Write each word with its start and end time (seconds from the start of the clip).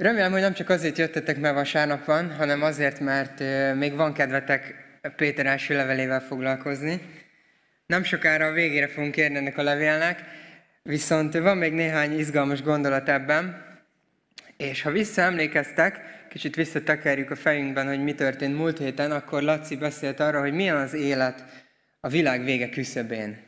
Remélem, 0.00 0.32
hogy 0.32 0.40
nem 0.40 0.52
csak 0.52 0.68
azért 0.68 0.98
jöttetek, 0.98 1.38
mert 1.38 1.54
vasárnap 1.54 2.04
van, 2.04 2.34
hanem 2.36 2.62
azért, 2.62 3.00
mert 3.00 3.42
még 3.76 3.94
van 3.94 4.12
kedvetek 4.12 4.74
Péter 5.16 5.46
első 5.46 5.76
levelével 5.76 6.20
foglalkozni. 6.20 7.00
Nem 7.86 8.02
sokára 8.02 8.46
a 8.46 8.52
végére 8.52 8.88
fogunk 8.88 9.16
érni 9.16 9.36
ennek 9.36 9.58
a 9.58 9.62
levélnek, 9.62 10.24
viszont 10.82 11.38
van 11.38 11.56
még 11.56 11.72
néhány 11.72 12.18
izgalmas 12.18 12.62
gondolat 12.62 13.08
ebben, 13.08 13.64
és 14.56 14.82
ha 14.82 14.90
visszaemlékeztek, 14.90 16.00
kicsit 16.28 16.54
visszatekerjük 16.54 17.30
a 17.30 17.36
fejünkben, 17.36 17.86
hogy 17.86 18.02
mi 18.02 18.14
történt 18.14 18.56
múlt 18.56 18.78
héten, 18.78 19.10
akkor 19.10 19.42
Laci 19.42 19.76
beszélt 19.76 20.20
arra, 20.20 20.40
hogy 20.40 20.52
milyen 20.52 20.76
az 20.76 20.94
élet 20.94 21.44
a 22.00 22.08
világ 22.08 22.44
vége 22.44 22.68
küszöbén. 22.68 23.38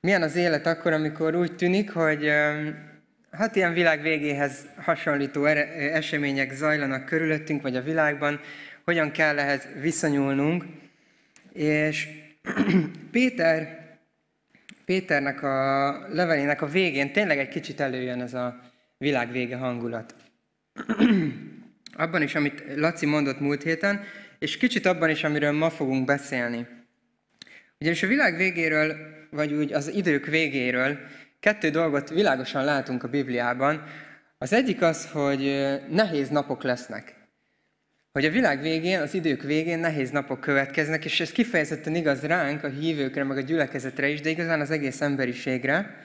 Milyen 0.00 0.22
az 0.22 0.36
élet 0.36 0.66
akkor, 0.66 0.92
amikor 0.92 1.34
úgy 1.34 1.56
tűnik, 1.56 1.90
hogy 1.90 2.32
hát 3.36 3.56
ilyen 3.56 3.72
világ 3.72 4.02
végéhez 4.02 4.66
hasonlító 4.76 5.44
események 5.44 6.52
zajlanak 6.52 7.04
körülöttünk, 7.04 7.62
vagy 7.62 7.76
a 7.76 7.82
világban, 7.82 8.40
hogyan 8.84 9.10
kell 9.10 9.38
ehhez 9.38 9.68
viszonyulnunk. 9.80 10.64
És 11.52 12.08
Péter, 13.10 13.82
Péternek 14.84 15.42
a 15.42 15.88
levelének 16.08 16.62
a 16.62 16.66
végén 16.66 17.12
tényleg 17.12 17.38
egy 17.38 17.48
kicsit 17.48 17.80
előjön 17.80 18.20
ez 18.20 18.34
a 18.34 18.60
világ 18.98 19.30
vége 19.30 19.56
hangulat. 19.56 20.14
abban 21.96 22.22
is, 22.22 22.34
amit 22.34 22.64
Laci 22.76 23.06
mondott 23.06 23.40
múlt 23.40 23.62
héten, 23.62 24.04
és 24.38 24.56
kicsit 24.56 24.86
abban 24.86 25.10
is, 25.10 25.24
amiről 25.24 25.52
ma 25.52 25.70
fogunk 25.70 26.04
beszélni. 26.04 26.66
Ugyanis 27.80 28.02
a 28.02 28.06
világ 28.06 28.36
végéről, 28.36 28.96
vagy 29.30 29.52
úgy 29.52 29.72
az 29.72 29.88
idők 29.88 30.26
végéről 30.26 30.98
Kettő 31.44 31.70
dolgot 31.70 32.08
világosan 32.08 32.64
látunk 32.64 33.02
a 33.02 33.08
Bibliában. 33.08 33.82
Az 34.38 34.52
egyik 34.52 34.82
az, 34.82 35.10
hogy 35.10 35.40
nehéz 35.90 36.28
napok 36.28 36.62
lesznek. 36.62 37.14
Hogy 38.12 38.24
a 38.24 38.30
világ 38.30 38.60
végén, 38.60 39.00
az 39.00 39.14
idők 39.14 39.42
végén 39.42 39.78
nehéz 39.78 40.10
napok 40.10 40.40
következnek, 40.40 41.04
és 41.04 41.20
ez 41.20 41.32
kifejezetten 41.32 41.94
igaz 41.94 42.22
ránk, 42.22 42.64
a 42.64 42.68
hívőkre, 42.68 43.24
meg 43.24 43.36
a 43.36 43.40
gyülekezetre 43.40 44.08
is, 44.08 44.20
de 44.20 44.30
igazán 44.30 44.60
az 44.60 44.70
egész 44.70 45.00
emberiségre. 45.00 45.96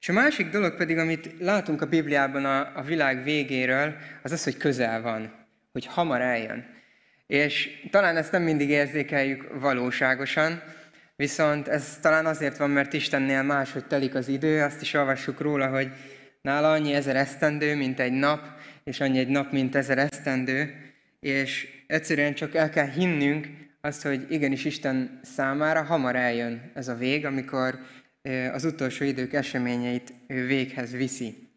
És 0.00 0.08
a 0.08 0.12
másik 0.12 0.50
dolog 0.50 0.76
pedig, 0.76 0.98
amit 0.98 1.34
látunk 1.40 1.82
a 1.82 1.86
Bibliában 1.86 2.44
a, 2.44 2.76
a 2.76 2.82
világ 2.82 3.22
végéről, 3.22 3.94
az 4.22 4.32
az, 4.32 4.44
hogy 4.44 4.56
közel 4.56 5.02
van, 5.02 5.46
hogy 5.72 5.86
hamar 5.86 6.20
eljön. 6.20 6.66
És 7.26 7.70
talán 7.90 8.16
ezt 8.16 8.32
nem 8.32 8.42
mindig 8.42 8.68
érzékeljük 8.68 9.60
valóságosan, 9.60 10.62
Viszont 11.18 11.68
ez 11.68 11.98
talán 12.00 12.26
azért 12.26 12.56
van, 12.56 12.70
mert 12.70 12.92
Istennél 12.92 13.42
máshogy 13.42 13.86
telik 13.86 14.14
az 14.14 14.28
idő, 14.28 14.62
azt 14.62 14.80
is 14.80 14.94
olvassuk 14.94 15.40
róla, 15.40 15.68
hogy 15.68 15.92
nála 16.42 16.70
annyi 16.70 16.92
ezer 16.92 17.16
esztendő, 17.16 17.76
mint 17.76 18.00
egy 18.00 18.12
nap, 18.12 18.46
és 18.84 19.00
annyi 19.00 19.18
egy 19.18 19.28
nap, 19.28 19.52
mint 19.52 19.74
ezer 19.74 19.98
esztendő, 19.98 20.74
és 21.20 21.68
egyszerűen 21.86 22.34
csak 22.34 22.54
el 22.54 22.70
kell 22.70 22.90
hinnünk 22.90 23.46
azt, 23.80 24.02
hogy 24.02 24.26
igenis 24.28 24.64
Isten 24.64 25.20
számára 25.22 25.82
hamar 25.82 26.16
eljön 26.16 26.70
ez 26.74 26.88
a 26.88 26.94
vég, 26.94 27.26
amikor 27.26 27.78
az 28.52 28.64
utolsó 28.64 29.04
idők 29.04 29.32
eseményeit 29.32 30.14
véghez 30.26 30.92
viszi. 30.92 31.48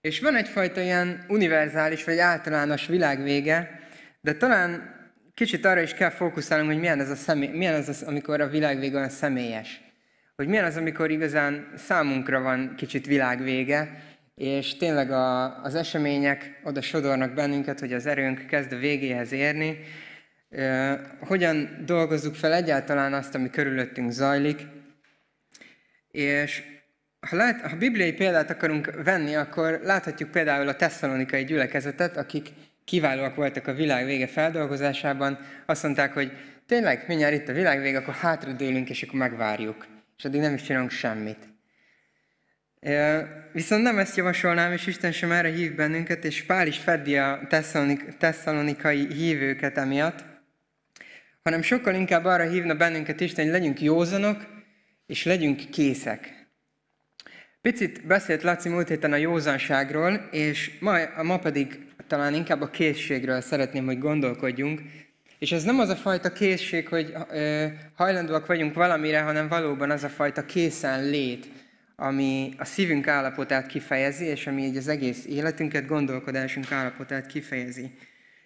És 0.00 0.20
van 0.20 0.36
egyfajta 0.36 0.80
ilyen 0.80 1.24
univerzális 1.28 2.04
vagy 2.04 2.18
általános 2.18 2.86
világvége, 2.86 3.80
de 4.20 4.34
talán 4.34 4.98
kicsit 5.40 5.64
arra 5.64 5.80
is 5.80 5.94
kell 5.94 6.10
fókuszálnunk, 6.10 6.70
hogy 6.70 6.80
milyen 6.80 7.00
ez, 7.00 7.10
a 7.10 7.14
személy, 7.14 7.48
milyen 7.48 7.74
ez 7.74 7.88
az, 7.88 8.02
amikor 8.02 8.40
a 8.40 8.48
világ 8.48 8.78
vége 8.78 8.96
olyan 8.96 9.08
személyes. 9.08 9.80
Hogy 10.36 10.48
milyen 10.48 10.64
az, 10.64 10.76
amikor 10.76 11.10
igazán 11.10 11.72
számunkra 11.76 12.40
van 12.40 12.74
kicsit 12.76 13.06
világvége, 13.06 14.02
és 14.34 14.76
tényleg 14.76 15.10
a, 15.10 15.62
az 15.62 15.74
események 15.74 16.60
oda 16.64 16.80
sodornak 16.80 17.34
bennünket, 17.34 17.80
hogy 17.80 17.92
az 17.92 18.06
erőnk 18.06 18.46
kezd 18.46 18.72
a 18.72 18.76
végéhez 18.76 19.32
érni. 19.32 19.78
hogyan 21.20 21.82
dolgozzuk 21.86 22.34
fel 22.34 22.54
egyáltalán 22.54 23.12
azt, 23.12 23.34
ami 23.34 23.50
körülöttünk 23.50 24.10
zajlik. 24.10 24.66
És 26.10 26.62
ha, 27.20 27.36
lát, 27.36 27.60
ha 27.60 27.76
bibliai 27.76 28.12
példát 28.12 28.50
akarunk 28.50 29.02
venni, 29.04 29.34
akkor 29.34 29.80
láthatjuk 29.82 30.30
például 30.30 30.68
a 30.68 30.76
tesszalonikai 30.76 31.44
gyülekezetet, 31.44 32.16
akik 32.16 32.48
kiválóak 32.90 33.34
voltak 33.34 33.66
a 33.66 33.74
világ 33.74 34.04
vége 34.04 34.26
feldolgozásában, 34.26 35.38
azt 35.66 35.82
mondták, 35.82 36.12
hogy 36.12 36.32
tényleg, 36.66 37.04
mindjárt 37.06 37.34
itt 37.34 37.48
a 37.48 37.52
világ 37.52 37.80
vége, 37.80 37.98
akkor 37.98 38.14
hátradőlünk, 38.14 38.90
és 38.90 39.02
akkor 39.02 39.18
megvárjuk. 39.18 39.86
És 40.18 40.24
addig 40.24 40.40
nem 40.40 40.54
is 40.54 40.62
csinálunk 40.62 40.90
semmit. 40.90 41.48
Viszont 43.52 43.82
nem 43.82 43.98
ezt 43.98 44.16
javasolnám, 44.16 44.72
és 44.72 44.86
Isten 44.86 45.12
sem 45.12 45.32
erre 45.32 45.48
hív 45.48 45.74
bennünket, 45.74 46.24
és 46.24 46.42
Pál 46.42 46.66
is 46.66 46.78
feddi 46.78 47.16
a 47.16 47.40
tesszalonikai 48.18 49.06
hívőket 49.12 49.78
emiatt, 49.78 50.24
hanem 51.42 51.62
sokkal 51.62 51.94
inkább 51.94 52.24
arra 52.24 52.48
hívna 52.48 52.74
bennünket 52.74 53.20
Isten, 53.20 53.44
hogy 53.44 53.52
legyünk 53.52 53.80
józanok, 53.80 54.46
és 55.06 55.24
legyünk 55.24 55.70
készek. 55.70 56.48
Picit 57.60 58.06
beszélt 58.06 58.42
Laci 58.42 58.68
múlt 58.68 58.88
héten 58.88 59.12
a 59.12 59.16
józanságról, 59.16 60.28
és 60.30 60.70
ma, 60.80 61.22
ma 61.22 61.38
pedig 61.38 61.88
talán 62.10 62.34
inkább 62.34 62.60
a 62.60 62.70
készségről 62.70 63.40
szeretném, 63.40 63.84
hogy 63.84 63.98
gondolkodjunk. 63.98 64.80
És 65.38 65.52
ez 65.52 65.62
nem 65.62 65.78
az 65.78 65.88
a 65.88 65.96
fajta 65.96 66.32
készség, 66.32 66.88
hogy 66.88 67.12
ö, 67.30 67.66
hajlandóak 67.94 68.46
vagyunk 68.46 68.74
valamire, 68.74 69.20
hanem 69.20 69.48
valóban 69.48 69.90
az 69.90 70.04
a 70.04 70.08
fajta 70.08 70.44
készen 70.44 71.04
lét, 71.04 71.48
ami 71.96 72.54
a 72.58 72.64
szívünk 72.64 73.06
állapotát 73.06 73.66
kifejezi, 73.66 74.24
és 74.24 74.46
ami 74.46 74.62
így 74.62 74.76
az 74.76 74.88
egész 74.88 75.26
életünket, 75.26 75.86
gondolkodásunk 75.86 76.72
állapotát 76.72 77.26
kifejezi. 77.26 77.90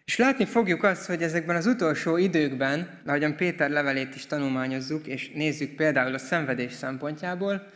És 0.05 0.17
látni 0.17 0.45
fogjuk 0.45 0.83
azt, 0.83 1.07
hogy 1.07 1.23
ezekben 1.23 1.57
az 1.57 1.67
utolsó 1.67 2.17
időkben, 2.17 3.01
ahogyan 3.07 3.37
Péter 3.37 3.71
levelét 3.71 4.15
is 4.15 4.27
tanulmányozzuk, 4.27 5.07
és 5.07 5.31
nézzük 5.31 5.77
például 5.77 6.15
a 6.15 6.19
szenvedés 6.19 6.73
szempontjából, 6.73 7.67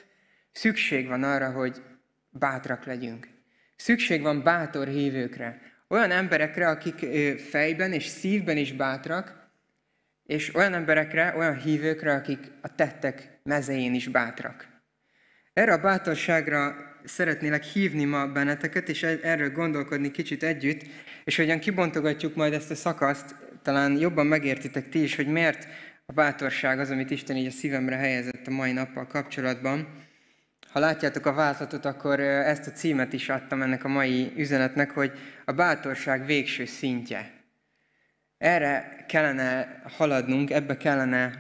szükség 0.53 1.07
van 1.07 1.23
arra, 1.23 1.51
hogy 1.51 1.83
bátrak 2.31 2.85
legyünk. 2.85 3.29
Szükség 3.77 4.23
van 4.23 4.43
bátor 4.43 4.87
hívőkre, 4.87 5.69
olyan 5.89 6.11
emberekre, 6.11 6.69
akik 6.69 7.07
fejben 7.39 7.93
és 7.93 8.05
szívben 8.05 8.57
is 8.57 8.73
bátrak, 8.73 9.51
és 10.27 10.55
olyan 10.55 10.75
emberekre, 10.75 11.35
olyan 11.37 11.57
hívőkre, 11.57 12.13
akik 12.13 12.39
a 12.63 12.75
tettek 12.75 13.39
mezején 13.43 13.95
is 13.95 14.09
bátrak. 14.09 14.67
Erre 15.53 15.73
a 15.73 15.81
bátorságra 15.81 16.77
szeretnélek 17.05 17.63
hívni 17.63 18.05
ma 18.05 18.27
benneteket, 18.27 18.89
és 18.89 19.03
e- 19.03 19.19
erről 19.23 19.51
gondolkodni 19.51 20.11
kicsit 20.11 20.43
együtt, 20.43 20.83
és 21.25 21.37
hogyan 21.37 21.59
kibontogatjuk 21.59 22.35
majd 22.35 22.53
ezt 22.53 22.71
a 22.71 22.75
szakaszt, 22.75 23.35
talán 23.63 23.97
jobban 23.97 24.27
megértitek 24.27 24.89
ti 24.89 25.03
is, 25.03 25.17
hogy 25.17 25.27
miért 25.27 25.69
a 26.07 26.13
bátorság 26.13 26.79
az, 26.79 26.91
amit 26.91 27.11
Isten 27.11 27.37
így 27.37 27.47
a 27.47 27.51
szívemre 27.51 27.97
helyezett 27.97 28.47
a 28.47 28.51
mai 28.51 28.73
nappal 28.73 29.07
kapcsolatban. 29.07 30.07
Ha 30.73 30.79
látjátok 30.79 31.27
a 31.27 31.33
vázlatot, 31.33 31.85
akkor 31.85 32.21
ezt 32.21 32.67
a 32.67 32.71
címet 32.71 33.13
is 33.13 33.29
adtam 33.29 33.63
ennek 33.63 33.85
a 33.85 33.89
mai 33.89 34.33
üzenetnek, 34.37 34.91
hogy 34.91 35.13
a 35.45 35.53
bátorság 35.53 36.27
végső 36.27 36.65
szintje. 36.65 37.31
Erre 38.39 39.05
kellene 39.09 39.83
haladnunk, 39.97 40.51
ebbe 40.51 40.77
kellene 40.77 41.33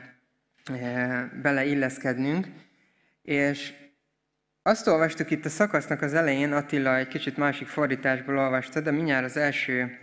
beleilleszkednünk, 1.42 2.46
és 3.22 3.72
azt 4.62 4.86
olvastuk 4.86 5.30
itt 5.30 5.44
a 5.44 5.48
szakasznak 5.48 6.02
az 6.02 6.14
elején, 6.14 6.52
Attila 6.52 6.96
egy 6.96 7.08
kicsit 7.08 7.36
másik 7.36 7.66
fordításból 7.66 8.38
olvasta, 8.38 8.80
de 8.80 8.90
mindjárt 8.90 9.24
az 9.24 9.36
első 9.36 9.98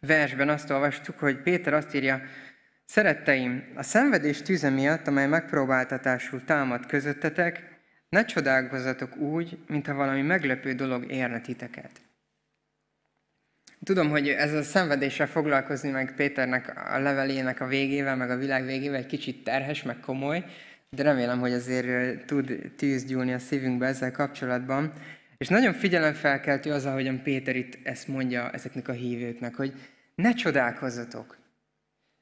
versben 0.00 0.48
azt 0.48 0.70
olvastuk, 0.70 1.18
hogy 1.18 1.42
Péter 1.42 1.74
azt 1.74 1.94
írja, 1.94 2.20
Szeretteim, 2.88 3.72
a 3.74 3.82
szenvedés 3.82 4.42
tüze 4.42 4.70
miatt, 4.70 5.06
amely 5.06 5.26
megpróbáltatásul 5.26 6.44
támad 6.44 6.86
közöttetek, 6.86 7.75
ne 8.08 8.24
csodálkozzatok 8.24 9.16
úgy, 9.16 9.58
mintha 9.66 9.94
valami 9.94 10.22
meglepő 10.22 10.72
dolog 10.72 11.10
érne 11.10 11.40
titeket. 11.40 12.00
Tudom, 13.84 14.08
hogy 14.08 14.28
ez 14.28 14.52
a 14.52 14.62
szenvedéssel 14.62 15.26
foglalkozni 15.26 15.90
meg 15.90 16.14
Péternek 16.14 16.92
a 16.92 16.98
levelének 16.98 17.60
a 17.60 17.66
végével, 17.66 18.16
meg 18.16 18.30
a 18.30 18.36
világ 18.36 18.64
végével 18.64 18.98
egy 18.98 19.06
kicsit 19.06 19.44
terhes, 19.44 19.82
meg 19.82 20.00
komoly, 20.00 20.44
de 20.90 21.02
remélem, 21.02 21.38
hogy 21.38 21.52
azért 21.52 22.24
tud 22.26 22.72
tűz 22.76 23.04
gyúlni 23.04 23.32
a 23.32 23.38
szívünkbe 23.38 23.86
ezzel 23.86 24.10
kapcsolatban. 24.10 24.92
És 25.38 25.48
nagyon 25.48 25.72
figyelemfelkeltő 25.72 26.72
az, 26.72 26.86
ahogyan 26.86 27.22
Péter 27.22 27.56
itt 27.56 27.78
ezt 27.82 28.08
mondja 28.08 28.50
ezeknek 28.50 28.88
a 28.88 28.92
hívőknek, 28.92 29.54
hogy 29.54 29.72
ne 30.14 30.32
csodálkozzatok. 30.32 31.36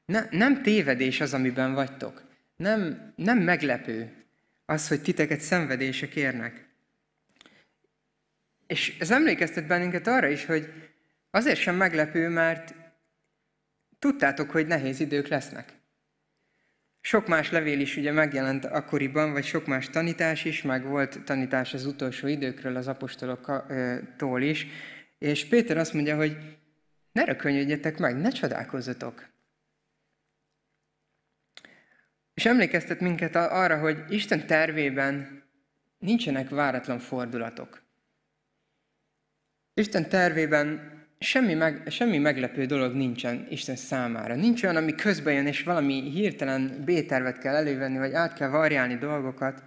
Ne, 0.05 0.23
nem 0.31 0.63
tévedés 0.63 1.21
az, 1.21 1.35
amiben 1.35 1.75
vagytok. 1.75 2.23
Nem, 2.57 3.13
nem 3.17 3.39
meglepő, 3.39 4.24
az, 4.67 4.89
hogy 4.89 5.03
titeket 5.03 5.41
szenvedések 5.41 6.17
érnek. 6.17 6.69
És 8.67 8.97
ez 8.99 9.11
emlékeztet 9.11 9.67
bennünket 9.67 10.07
arra 10.07 10.29
is, 10.29 10.45
hogy 10.45 10.73
azért 11.31 11.59
sem 11.59 11.77
meglepő, 11.77 12.29
mert 12.29 12.75
tudtátok, 13.99 14.51
hogy 14.51 14.67
nehéz 14.67 15.01
idők 15.01 15.29
lesznek. 15.29 15.73
Sok 17.01 17.27
más 17.27 17.51
levél 17.51 17.81
is 17.81 17.97
ugye 17.97 18.13
megjelent 18.13 18.65
akkoriban, 18.65 19.33
vagy 19.33 19.45
sok 19.45 19.67
más 19.67 19.91
tanítás 19.91 20.45
is, 20.45 20.63
meg 20.63 20.85
volt 20.85 21.25
tanítás 21.25 21.75
az 21.75 21.87
utolsó 21.87 22.27
időkről 22.27 22.77
az 22.77 22.89
apostoloktól 22.89 24.43
is, 24.43 24.67
És 25.19 25.45
Péter 25.45 25.77
azt 25.77 25.93
mondja, 25.93 26.17
hogy 26.17 26.37
ne 27.13 27.25
rökönyödjetek 27.25 27.99
meg, 27.99 28.17
ne 28.17 28.29
csodálkozzatok. 28.29 29.34
És 32.35 32.45
emlékeztet 32.47 33.01
minket 33.01 33.37
arra, 33.37 33.79
hogy 33.79 34.05
Isten 34.09 34.47
tervében 34.47 35.43
nincsenek 35.99 36.49
váratlan 36.49 36.99
fordulatok. 36.99 37.83
Isten 39.75 40.09
tervében 40.09 40.93
semmi, 41.19 41.55
meg, 41.55 41.83
semmi 41.91 42.19
meglepő 42.19 42.65
dolog 42.65 42.95
nincsen 42.95 43.47
Isten 43.51 43.77
számára. 43.77 44.35
Nincs 44.35 44.63
olyan, 44.63 44.77
ami 44.77 44.95
közben 44.95 45.35
jön, 45.35 45.47
és 45.47 45.63
valami 45.63 46.11
hirtelen 46.11 46.83
B-tervet 46.85 47.39
kell 47.39 47.55
elővenni, 47.55 47.99
vagy 47.99 48.13
át 48.13 48.35
kell 48.35 48.49
variálni 48.49 48.97
dolgokat. 48.97 49.63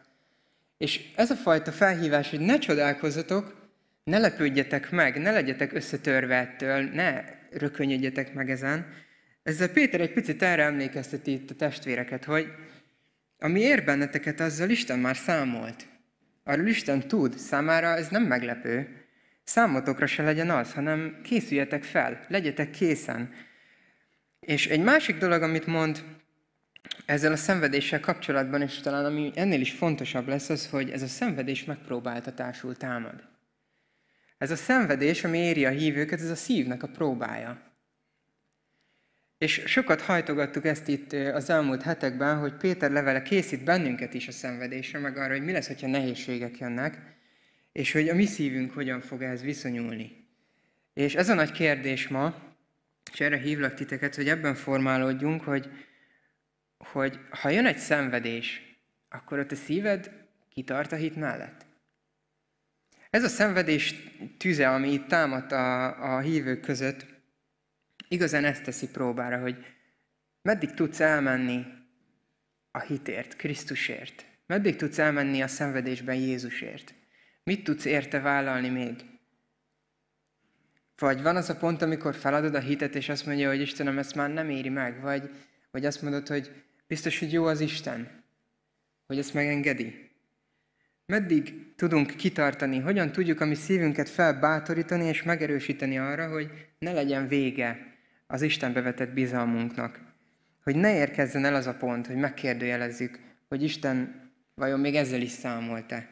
És 0.77 1.11
ez 1.15 1.31
a 1.31 1.35
fajta 1.35 1.71
felhívás, 1.71 2.29
hogy 2.29 2.39
ne 2.39 2.57
csodálkozzatok, 2.57 3.69
ne 4.03 4.17
lepődjetek 4.17 4.91
meg, 4.91 5.21
ne 5.21 5.31
legyetek 5.31 5.73
összetörve 5.73 6.35
ettől, 6.35 6.81
ne 6.81 7.23
rökönyödjetek 7.51 8.33
meg 8.33 8.49
ezen. 8.49 8.85
Ezzel 9.47 9.69
Péter 9.69 10.01
egy 10.01 10.13
picit 10.13 10.41
erre 10.41 10.63
emlékezteti 10.63 11.31
itt 11.31 11.49
a 11.49 11.55
testvéreket, 11.55 12.23
hogy 12.25 12.47
ami 13.39 13.59
ér 13.59 13.83
benneteket, 13.83 14.39
azzal 14.39 14.69
Isten 14.69 14.99
már 14.99 15.15
számolt. 15.15 15.88
Arról 16.44 16.67
Isten 16.67 17.07
tud, 17.07 17.38
számára 17.38 17.88
ez 17.88 18.07
nem 18.07 18.23
meglepő. 18.23 19.05
Számotokra 19.44 20.05
se 20.05 20.23
legyen 20.23 20.49
az, 20.49 20.73
hanem 20.73 21.19
készüljetek 21.23 21.83
fel, 21.83 22.25
legyetek 22.27 22.69
készen. 22.69 23.33
És 24.39 24.67
egy 24.67 24.81
másik 24.81 25.17
dolog, 25.17 25.41
amit 25.41 25.65
mond 25.65 26.03
ezzel 27.05 27.31
a 27.31 27.35
szenvedéssel 27.35 27.99
kapcsolatban, 27.99 28.61
és 28.61 28.79
talán 28.79 29.05
ami 29.05 29.31
ennél 29.35 29.61
is 29.61 29.71
fontosabb 29.71 30.27
lesz, 30.27 30.49
az, 30.49 30.69
hogy 30.69 30.89
ez 30.89 31.01
a 31.01 31.07
szenvedés 31.07 31.65
megpróbáltatásul 31.65 32.75
támad. 32.75 33.23
Ez 34.38 34.51
a 34.51 34.55
szenvedés, 34.55 35.23
ami 35.23 35.38
éri 35.38 35.65
a 35.65 35.69
hívőket, 35.69 36.21
ez 36.21 36.29
a 36.29 36.35
szívnek 36.35 36.83
a 36.83 36.88
próbája. 36.88 37.66
És 39.37 39.63
sokat 39.65 40.01
hajtogattuk 40.01 40.65
ezt 40.65 40.87
itt 40.87 41.13
az 41.13 41.49
elmúlt 41.49 41.81
hetekben, 41.81 42.37
hogy 42.37 42.53
Péter 42.53 42.91
levele 42.91 43.21
készít 43.21 43.63
bennünket 43.63 44.13
is 44.13 44.27
a 44.27 44.31
szenvedésre, 44.31 44.99
meg 44.99 45.17
arra, 45.17 45.31
hogy 45.31 45.43
mi 45.43 45.51
lesz, 45.51 45.67
hogyha 45.67 45.87
nehézségek 45.87 46.57
jönnek, 46.57 47.15
és 47.71 47.91
hogy 47.91 48.09
a 48.09 48.15
mi 48.15 48.25
szívünk 48.25 48.73
hogyan 48.73 49.01
fog 49.01 49.21
ehhez 49.21 49.41
viszonyulni. 49.41 50.25
És 50.93 51.15
ez 51.15 51.29
a 51.29 51.33
nagy 51.33 51.51
kérdés 51.51 52.07
ma, 52.07 52.35
és 53.11 53.19
erre 53.19 53.37
hívlak 53.37 53.73
titeket, 53.73 54.15
hogy 54.15 54.29
ebben 54.29 54.55
formálódjunk, 54.55 55.41
hogy, 55.41 55.69
hogy 56.77 57.19
ha 57.29 57.49
jön 57.49 57.65
egy 57.65 57.77
szenvedés, 57.77 58.77
akkor 59.09 59.39
ott 59.39 59.51
a 59.51 59.55
szíved 59.55 60.11
kitart 60.49 60.91
a 60.91 60.95
hit 60.95 61.15
mellett. 61.15 61.65
Ez 63.09 63.23
a 63.23 63.27
szenvedés 63.27 63.95
tüze, 64.37 64.69
ami 64.69 64.93
itt 64.93 65.07
támadt 65.07 65.51
a, 65.51 66.15
a 66.15 66.19
hívők 66.19 66.61
között, 66.61 67.05
igazán 68.07 68.45
ezt 68.45 68.63
teszi 68.63 68.89
próbára, 68.89 69.39
hogy 69.39 69.65
meddig 70.42 70.71
tudsz 70.71 71.00
elmenni 71.00 71.65
a 72.71 72.80
hitért, 72.80 73.36
Krisztusért. 73.36 74.25
Meddig 74.45 74.75
tudsz 74.75 74.98
elmenni 74.98 75.42
a 75.42 75.48
szenvedésben 75.48 76.15
Jézusért. 76.15 76.94
Mit 77.44 77.63
tudsz 77.63 77.86
érte 77.86 78.19
vállalni 78.19 78.69
még? 78.69 78.95
Vagy 80.98 81.21
van 81.21 81.36
az 81.36 81.50
a 81.50 81.57
pont, 81.57 81.81
amikor 81.81 82.15
feladod 82.15 82.56
a 82.56 82.59
hitet, 82.59 82.95
és 82.95 83.09
azt 83.09 83.25
mondja, 83.25 83.50
hogy 83.50 83.62
Istenem, 83.62 83.98
ezt 83.98 84.15
már 84.15 84.33
nem 84.33 84.50
éri 84.50 84.69
meg, 84.69 85.01
vagy, 85.01 85.30
vagy 85.71 85.86
azt 85.86 86.01
mondod, 86.01 86.27
hogy 86.27 86.63
biztos, 86.88 87.19
hogy 87.19 87.31
jó 87.31 87.45
az 87.45 87.59
Isten, 87.59 88.24
hogy 89.07 89.18
ezt 89.18 89.33
megengedi. 89.33 90.12
Meddig 91.06 91.74
tudunk 91.75 92.15
kitartani, 92.15 92.80
hogyan 92.80 93.12
tudjuk 93.12 93.42
a 93.42 93.45
mi 93.45 93.56
szívünket 93.56 94.09
felbátorítani 94.09 95.06
és 95.06 95.24
megerősíteni 95.24 95.98
arra, 95.98 96.30
hogy 96.30 96.51
ne 96.80 96.92
legyen 96.92 97.27
vége 97.27 97.86
az 98.27 98.41
Istenbe 98.41 98.81
vetett 98.81 99.13
bizalmunknak. 99.13 100.00
Hogy 100.63 100.75
ne 100.75 100.95
érkezzen 100.95 101.45
el 101.45 101.56
az 101.56 101.68
a 101.68 101.75
pont, 101.75 102.07
hogy 102.07 102.15
megkérdőjelezzük, 102.15 103.19
hogy 103.47 103.63
Isten 103.63 104.31
vajon 104.56 104.79
még 104.79 104.95
ezzel 104.95 105.21
is 105.21 105.31
számolt-e. 105.31 106.09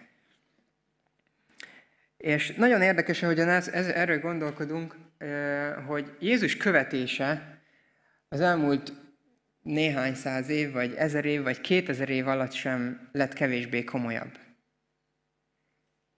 És 2.18 2.54
nagyon 2.56 2.82
érdekes, 2.82 3.24
ahogyan 3.24 3.50
ez, 3.50 3.68
ez, 3.68 3.88
erről 3.88 4.20
gondolkodunk, 4.20 4.96
hogy 5.88 6.16
Jézus 6.20 6.58
követése 6.58 7.60
az 8.30 8.42
elmúlt 8.42 8.94
néhány 9.62 10.14
száz 10.14 10.50
év, 10.50 10.72
vagy 10.72 10.94
ezer 10.94 11.26
év, 11.26 11.44
vagy 11.44 11.62
kétezer 11.62 12.10
év 12.10 12.28
alatt 12.28 12.52
sem 12.52 13.10
lett 13.12 13.34
kevésbé 13.34 13.84
komolyabb. 13.84 14.38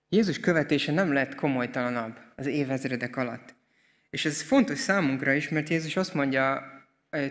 Jézus 0.09 0.39
követése 0.39 0.91
nem 0.91 1.13
lett 1.13 1.35
komolytalanabb 1.35 2.19
az 2.35 2.45
évezredek 2.45 3.15
alatt. 3.15 3.55
És 4.17 4.25
ez 4.25 4.41
fontos 4.41 4.79
számunkra 4.79 5.33
is, 5.33 5.49
mert 5.49 5.69
Jézus 5.69 5.95
azt 5.95 6.13
mondja 6.13 6.71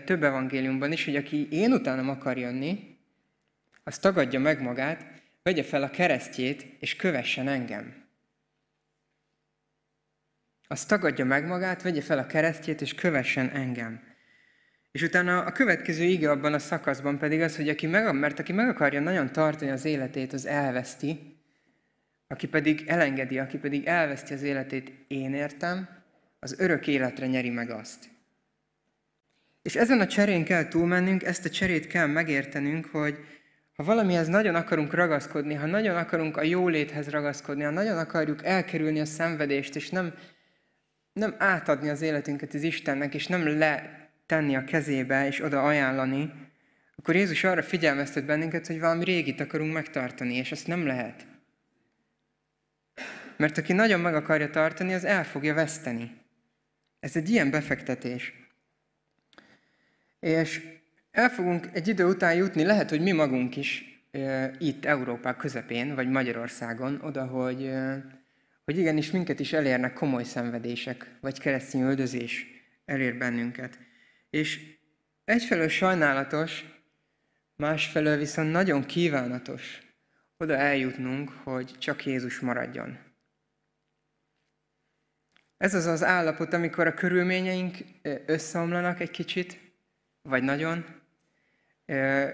több 0.05 0.23
evangéliumban 0.23 0.91
is, 0.91 1.05
hogy 1.05 1.15
aki 1.15 1.47
én 1.51 1.71
utánam 1.71 2.09
akar 2.09 2.37
jönni, 2.37 2.97
az 3.83 3.99
tagadja 3.99 4.39
meg 4.39 4.61
magát, 4.61 5.05
vegye 5.43 5.63
fel 5.63 5.83
a 5.83 5.89
keresztjét, 5.89 6.65
és 6.79 6.95
kövessen 6.95 7.47
engem. 7.47 8.05
Az 10.67 10.85
tagadja 10.85 11.25
meg 11.25 11.47
magát, 11.47 11.81
vegye 11.81 12.01
fel 12.01 12.17
a 12.17 12.25
keresztjét, 12.25 12.81
és 12.81 12.95
kövessen 12.95 13.49
engem. 13.49 14.03
És 14.91 15.01
utána 15.01 15.43
a 15.43 15.51
következő 15.51 16.03
ige 16.03 16.29
abban 16.31 16.53
a 16.53 16.59
szakaszban 16.59 17.17
pedig 17.17 17.41
az, 17.41 17.55
hogy 17.55 17.69
aki 17.69 17.87
meg, 17.87 18.13
mert 18.13 18.39
aki 18.39 18.53
meg 18.53 18.69
akarja 18.69 18.99
nagyon 18.99 19.31
tartani 19.31 19.71
az 19.71 19.85
életét, 19.85 20.33
az 20.33 20.45
elveszti, 20.45 21.41
aki 22.27 22.47
pedig 22.47 22.83
elengedi, 22.87 23.39
aki 23.39 23.57
pedig 23.57 23.85
elveszti 23.85 24.33
az 24.33 24.41
életét, 24.41 24.91
én 25.07 25.33
értem, 25.33 25.96
az 26.39 26.59
örök 26.59 26.87
életre 26.87 27.27
nyeri 27.27 27.49
meg 27.49 27.69
azt. 27.69 28.09
És 29.61 29.75
ezen 29.75 29.99
a 29.99 30.07
cserén 30.07 30.43
kell 30.43 30.67
túlmennünk, 30.67 31.23
ezt 31.23 31.45
a 31.45 31.49
cserét 31.49 31.87
kell 31.87 32.07
megértenünk, 32.07 32.85
hogy 32.85 33.17
ha 33.75 33.83
valamihez 33.83 34.27
nagyon 34.27 34.55
akarunk 34.55 34.93
ragaszkodni, 34.93 35.53
ha 35.53 35.65
nagyon 35.65 35.95
akarunk 35.95 36.37
a 36.37 36.43
jóléthez 36.43 37.09
ragaszkodni, 37.09 37.63
ha 37.63 37.69
nagyon 37.69 37.97
akarjuk 37.97 38.45
elkerülni 38.45 38.99
a 38.99 39.05
szenvedést, 39.05 39.75
és 39.75 39.89
nem 39.89 40.13
nem 41.17 41.35
átadni 41.37 41.89
az 41.89 42.01
életünket 42.01 42.53
az 42.53 42.63
Istennek, 42.63 43.13
és 43.13 43.27
nem 43.27 43.57
letenni 43.57 44.55
a 44.55 44.63
kezébe, 44.63 45.27
és 45.27 45.43
oda 45.43 45.63
ajánlani, 45.63 46.33
akkor 46.95 47.15
Jézus 47.15 47.43
arra 47.43 47.63
figyelmeztet 47.63 48.25
bennünket, 48.25 48.67
hogy 48.67 48.79
valami 48.79 49.03
régit 49.03 49.39
akarunk 49.39 49.73
megtartani, 49.73 50.35
és 50.35 50.51
ezt 50.51 50.67
nem 50.67 50.85
lehet. 50.85 51.27
Mert 53.37 53.57
aki 53.57 53.73
nagyon 53.73 53.99
meg 53.99 54.15
akarja 54.15 54.49
tartani, 54.49 54.93
az 54.93 55.03
el 55.05 55.25
fogja 55.25 55.53
veszteni. 55.53 56.16
Ez 56.99 57.15
egy 57.15 57.29
ilyen 57.29 57.49
befektetés. 57.49 58.33
És 60.19 60.61
el 61.11 61.29
fogunk 61.29 61.69
egy 61.73 61.87
idő 61.87 62.05
után 62.05 62.35
jutni, 62.35 62.63
lehet, 62.63 62.89
hogy 62.89 63.01
mi 63.01 63.11
magunk 63.11 63.55
is 63.55 64.01
itt 64.59 64.85
Európák 64.85 65.37
közepén, 65.37 65.95
vagy 65.95 66.09
Magyarországon, 66.09 67.01
oda, 67.01 67.25
hogy 67.25 67.71
hogy 68.63 68.77
igenis 68.77 69.11
minket 69.11 69.39
is 69.39 69.53
elérnek 69.53 69.93
komoly 69.93 70.23
szenvedések, 70.23 71.17
vagy 71.21 71.39
keresztény 71.39 71.81
öldözés 71.81 72.45
elér 72.85 73.17
bennünket. 73.17 73.79
És 74.29 74.75
egyfelől 75.25 75.67
sajnálatos, 75.67 76.65
másfelől 77.55 78.17
viszont 78.17 78.51
nagyon 78.51 78.85
kívánatos 78.85 79.81
oda 80.37 80.55
eljutnunk, 80.55 81.29
hogy 81.29 81.75
csak 81.77 82.05
Jézus 82.05 82.39
maradjon. 82.39 83.06
Ez 85.57 85.73
az 85.73 85.85
az 85.85 86.03
állapot, 86.03 86.53
amikor 86.53 86.87
a 86.87 86.93
körülményeink 86.93 87.77
összeomlanak 88.25 88.99
egy 88.99 89.11
kicsit, 89.11 89.59
vagy 90.21 90.43
nagyon, 90.43 90.85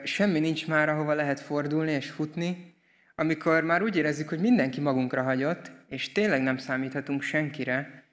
semmi 0.03 0.39
nincs 0.39 0.67
már, 0.67 0.89
ahova 0.89 1.13
lehet 1.13 1.39
fordulni 1.39 1.91
és 1.91 2.09
futni, 2.09 2.73
amikor 3.15 3.63
már 3.63 3.81
úgy 3.81 3.95
érezzük, 3.97 4.29
hogy 4.29 4.39
mindenki 4.39 4.81
magunkra 4.81 5.23
hagyott, 5.23 5.71
és 5.89 6.11
tényleg 6.11 6.41
nem 6.41 6.57
számíthatunk 6.57 7.21
senkire, 7.21 8.03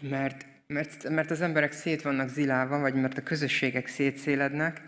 mert, 0.00 0.46
mert, 0.66 1.08
mert 1.08 1.30
az 1.30 1.40
emberek 1.40 1.72
szét 1.72 2.02
vannak 2.02 2.28
zilálva, 2.28 2.78
vagy 2.78 2.94
mert 2.94 3.18
a 3.18 3.22
közösségek 3.22 3.86
szétszélednek, 3.86 4.82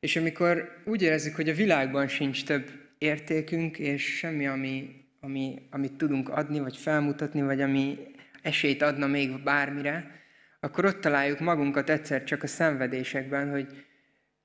és 0.00 0.16
amikor 0.16 0.82
úgy 0.84 1.02
érezzük, 1.02 1.34
hogy 1.34 1.48
a 1.48 1.54
világban 1.54 2.08
sincs 2.08 2.44
több 2.44 2.70
értékünk, 2.98 3.78
és 3.78 4.16
semmi, 4.16 4.46
ami, 4.46 5.04
ami, 5.20 5.62
amit 5.70 5.92
tudunk 5.92 6.28
adni, 6.28 6.60
vagy 6.60 6.76
felmutatni, 6.76 7.42
vagy 7.42 7.60
ami 7.60 7.98
esélyt 8.46 8.82
adna 8.82 9.06
még 9.06 9.42
bármire, 9.42 10.24
akkor 10.60 10.84
ott 10.84 11.00
találjuk 11.00 11.40
magunkat 11.40 11.90
egyszer 11.90 12.24
csak 12.24 12.42
a 12.42 12.46
szenvedésekben, 12.46 13.50
hogy 13.50 13.84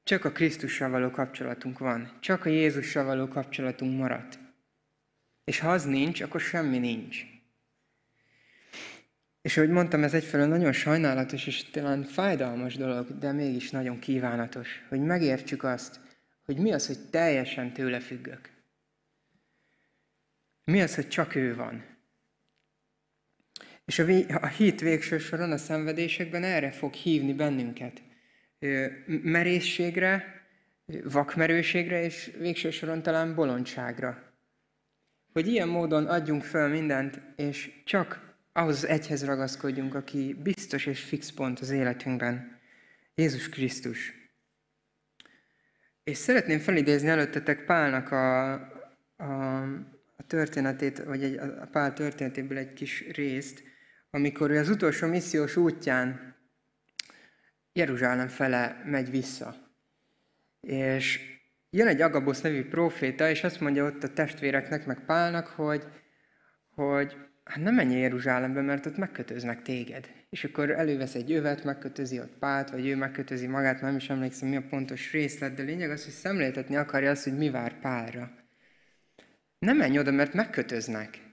csak 0.03 0.25
a 0.25 0.31
Krisztussal 0.31 0.89
való 0.89 1.10
kapcsolatunk 1.10 1.79
van. 1.79 2.17
Csak 2.20 2.46
a 2.46 2.50
Jézussal 2.50 3.03
való 3.03 3.27
kapcsolatunk 3.27 3.98
maradt. 3.98 4.39
És 5.43 5.60
ha 5.60 5.72
az 5.72 5.86
nincs, 5.86 6.22
akkor 6.22 6.41
semmi 6.41 6.77
nincs. 6.77 7.25
És 9.41 9.58
ahogy 9.58 9.70
mondtam, 9.70 10.03
ez 10.03 10.13
egyfelől 10.13 10.48
nagyon 10.48 10.72
sajnálatos 10.72 11.48
és 11.48 11.70
talán 11.70 12.03
fájdalmas 12.03 12.75
dolog, 12.75 13.17
de 13.17 13.31
mégis 13.31 13.70
nagyon 13.70 14.00
kívánatos, 14.00 14.86
hogy 14.89 15.00
megértsük 15.00 15.63
azt, 15.63 16.00
hogy 16.46 16.58
mi 16.58 16.74
az, 16.74 16.88
hogy 16.88 17.10
teljesen 17.10 17.74
tőle 17.74 18.00
függök. 18.00 18.50
Mi 20.63 20.81
az, 20.81 20.96
hogy 20.96 21.08
csak 21.08 21.36
ő 21.36 21.55
van. 21.55 21.90
És 23.86 24.00
a, 24.00 24.04
vé- 24.04 24.32
a 24.32 24.48
hit 24.48 24.82
végső 24.82 25.18
soron 25.18 25.52
a 25.52 25.58
szenvedésekben 25.58 26.44
erre 26.44 26.72
fog 26.72 26.94
hívni 26.94 27.34
bennünket. 27.34 28.02
Merészségre, 29.06 30.42
vakmerőségre, 31.04 32.04
és 32.04 32.32
végső 32.38 32.72
soron 32.72 33.02
talán 33.02 33.36
bolondságra. 33.36 34.24
Hogy 35.34 35.48
ilyen 35.48 35.68
módon 35.68 36.06
adjunk 36.06 36.44
föl 36.44 36.68
mindent, 36.68 37.22
és 37.36 37.72
csak 37.86 38.36
ahhoz 38.54 38.76
az 38.76 38.88
egyhez 38.88 39.26
ragaszkodjunk, 39.26 39.96
aki 39.96 40.38
biztos 40.44 40.86
és 40.86 41.04
fix 41.04 41.32
pont 41.32 41.60
az 41.60 41.70
életünkben. 41.70 42.60
Jézus 43.16 43.50
Krisztus. 43.50 44.14
És 46.04 46.18
szeretném 46.18 46.60
felidézni 46.60 47.08
előttetek 47.08 47.66
Pálnak 47.66 48.12
a, 48.12 48.54
a, 49.16 49.62
a 50.16 50.24
történetét, 50.28 51.04
vagy 51.04 51.24
egy, 51.24 51.36
a 51.38 51.68
Pál 51.72 51.94
történetéből 51.94 52.58
egy 52.58 52.74
kis 52.74 53.04
részt, 53.12 53.64
amikor 54.12 54.50
ő 54.50 54.58
az 54.58 54.70
utolsó 54.70 55.08
missziós 55.08 55.56
útján 55.56 56.36
Jeruzsálem 57.74 58.27
fele 58.27 58.82
megy 58.86 59.10
vissza. 59.10 59.56
És 60.62 61.20
jön 61.70 61.88
egy 61.88 62.01
Agabosz 62.01 62.41
nevű 62.41 62.68
proféta, 62.68 63.30
és 63.30 63.44
azt 63.44 63.60
mondja 63.60 63.86
ott 63.86 64.03
a 64.03 64.13
testvéreknek, 64.13 64.86
meg 64.86 65.06
Pálnak, 65.06 65.48
hogy, 65.48 65.88
hogy 66.70 67.15
hát 67.44 67.63
nem 67.63 67.75
menj 67.75 68.00
Jeruzsálembe, 68.00 68.62
mert 68.62 68.86
ott 68.86 68.98
megkötöznek 68.98 69.62
téged. 69.62 70.10
És 70.30 70.44
akkor 70.44 70.70
elővesz 70.70 71.15
egy 71.15 71.32
övet, 71.32 71.63
megkötözi 71.63 72.20
ott 72.20 72.38
Pált, 72.39 72.70
vagy 72.70 72.88
ő 72.88 72.96
megkötözi 72.96 73.48
magát, 73.48 73.82
nem 73.82 73.96
is 73.96 74.10
emlékszem, 74.10 74.50
mi 74.50 74.56
a 74.56 74.68
pontos 74.70 75.12
részlet, 75.12 75.53
de 75.53 75.63
lényeg 75.63 75.89
az, 75.89 76.03
hogy 76.03 76.13
szemléltetni 76.13 76.75
akarja 76.75 77.10
azt, 77.10 77.24
hogy 77.24 77.38
mi 77.38 77.50
vár 77.50 77.80
Pálra. 77.80 78.32
Nem 79.60 79.77
menj 79.77 80.00
oda, 80.00 80.12
mert 80.12 80.34
megkötöznek. 80.34 81.31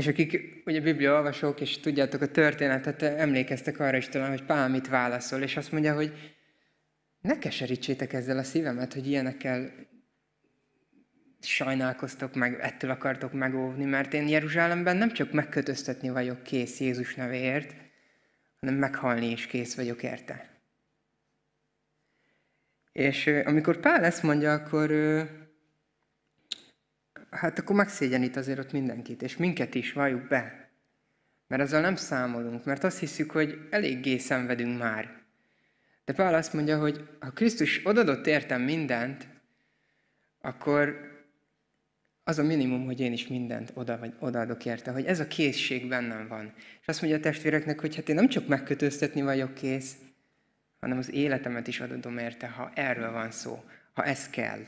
És 0.00 0.06
akik 0.06 0.62
ugye 0.64 0.80
Biblia 0.80 1.14
olvasók, 1.14 1.60
és 1.60 1.80
tudjátok 1.80 2.20
a 2.20 2.30
történetet, 2.30 3.02
emlékeztek 3.02 3.80
arra 3.80 3.96
is 3.96 4.08
talán, 4.08 4.28
hogy 4.28 4.44
Pál 4.44 4.68
mit 4.68 4.88
válaszol, 4.88 5.42
és 5.42 5.56
azt 5.56 5.72
mondja, 5.72 5.94
hogy 5.94 6.36
ne 7.20 7.38
keserítsétek 7.38 8.12
ezzel 8.12 8.38
a 8.38 8.42
szívemet, 8.42 8.92
hogy 8.92 9.06
ilyenekkel 9.06 9.72
sajnálkoztok 11.40 12.34
meg, 12.34 12.60
ettől 12.60 12.90
akartok 12.90 13.32
megóvni, 13.32 13.84
mert 13.84 14.14
én 14.14 14.28
Jeruzsálemben 14.28 14.96
nem 14.96 15.12
csak 15.12 15.32
megkötöztetni 15.32 16.10
vagyok 16.10 16.42
kész 16.42 16.80
Jézus 16.80 17.14
nevéért, 17.14 17.74
hanem 18.60 18.74
meghalni 18.74 19.30
is 19.30 19.46
kész 19.46 19.74
vagyok 19.74 20.02
érte. 20.02 20.62
És 22.92 23.26
amikor 23.26 23.80
Pál 23.80 24.04
ezt 24.04 24.22
mondja, 24.22 24.52
akkor 24.52 24.90
hát 27.30 27.58
akkor 27.58 27.76
megszégyenít 27.76 28.36
azért 28.36 28.58
ott 28.58 28.72
mindenkit, 28.72 29.22
és 29.22 29.36
minket 29.36 29.74
is, 29.74 29.92
valljuk 29.92 30.28
be. 30.28 30.68
Mert 31.46 31.62
ezzel 31.62 31.80
nem 31.80 31.96
számolunk, 31.96 32.64
mert 32.64 32.84
azt 32.84 32.98
hiszük, 32.98 33.30
hogy 33.30 33.66
eléggé 33.70 34.18
szenvedünk 34.18 34.78
már. 34.78 35.18
De 36.04 36.12
Pál 36.12 36.34
azt 36.34 36.52
mondja, 36.52 36.78
hogy 36.78 37.08
ha 37.20 37.30
Krisztus 37.30 37.80
odadott 37.84 38.26
értem 38.26 38.62
mindent, 38.62 39.28
akkor 40.40 41.08
az 42.24 42.38
a 42.38 42.42
minimum, 42.42 42.84
hogy 42.84 43.00
én 43.00 43.12
is 43.12 43.26
mindent 43.26 43.72
oda 43.74 43.98
vagy 43.98 44.14
odaadok 44.18 44.64
érte, 44.64 44.90
hogy 44.90 45.04
ez 45.04 45.20
a 45.20 45.26
készség 45.26 45.88
bennem 45.88 46.28
van. 46.28 46.52
És 46.80 46.86
azt 46.86 47.00
mondja 47.00 47.18
a 47.18 47.22
testvéreknek, 47.22 47.80
hogy 47.80 47.96
hát 47.96 48.08
én 48.08 48.14
nem 48.14 48.28
csak 48.28 48.46
megkötöztetni 48.46 49.22
vagyok 49.22 49.54
kész, 49.54 49.94
hanem 50.80 50.98
az 50.98 51.12
életemet 51.12 51.66
is 51.66 51.80
adom 51.80 52.18
érte, 52.18 52.48
ha 52.48 52.70
erről 52.74 53.12
van 53.12 53.30
szó, 53.30 53.64
ha 53.92 54.04
ez 54.04 54.28
kell. 54.28 54.60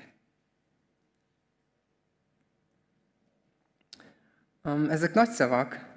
Ezek 4.88 5.14
nagy 5.14 5.31
szavak, 5.31 5.90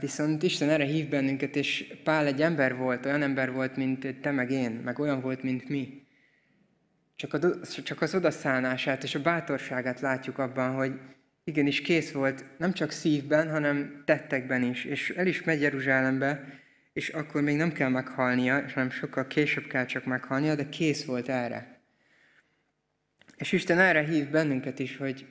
viszont 0.00 0.42
Isten 0.42 0.68
erre 0.68 0.84
hív 0.84 1.08
bennünket, 1.08 1.56
és 1.56 1.94
Pál 2.04 2.26
egy 2.26 2.42
ember 2.42 2.76
volt, 2.76 3.06
olyan 3.06 3.22
ember 3.22 3.52
volt, 3.52 3.76
mint 3.76 4.20
te 4.20 4.30
meg 4.30 4.50
én, 4.50 4.70
meg 4.70 4.98
olyan 4.98 5.20
volt, 5.20 5.42
mint 5.42 5.68
mi. 5.68 6.06
Csak, 7.16 7.34
a, 7.34 7.38
csak 7.82 8.02
az 8.02 8.14
odaszállását 8.14 9.02
és 9.02 9.14
a 9.14 9.22
bátorságát 9.22 10.00
látjuk 10.00 10.38
abban, 10.38 10.74
hogy 10.74 11.00
igenis 11.44 11.80
kész 11.80 12.12
volt, 12.12 12.44
nem 12.58 12.72
csak 12.72 12.90
szívben, 12.90 13.50
hanem 13.50 14.02
tettekben 14.04 14.62
is. 14.62 14.84
És 14.84 15.10
el 15.10 15.26
is 15.26 15.42
megy 15.42 15.60
Jeruzsálembe, 15.60 16.44
és 16.92 17.08
akkor 17.08 17.42
még 17.42 17.56
nem 17.56 17.72
kell 17.72 17.88
meghalnia, 17.88 18.68
hanem 18.68 18.90
sokkal 18.90 19.26
később 19.26 19.66
kell 19.66 19.84
csak 19.84 20.04
meghalnia, 20.04 20.54
de 20.54 20.68
kész 20.68 21.04
volt 21.04 21.28
erre. 21.28 21.80
És 23.36 23.52
Isten 23.52 23.78
erre 23.78 24.02
hív 24.02 24.30
bennünket 24.30 24.78
is, 24.78 24.96
hogy, 24.96 25.26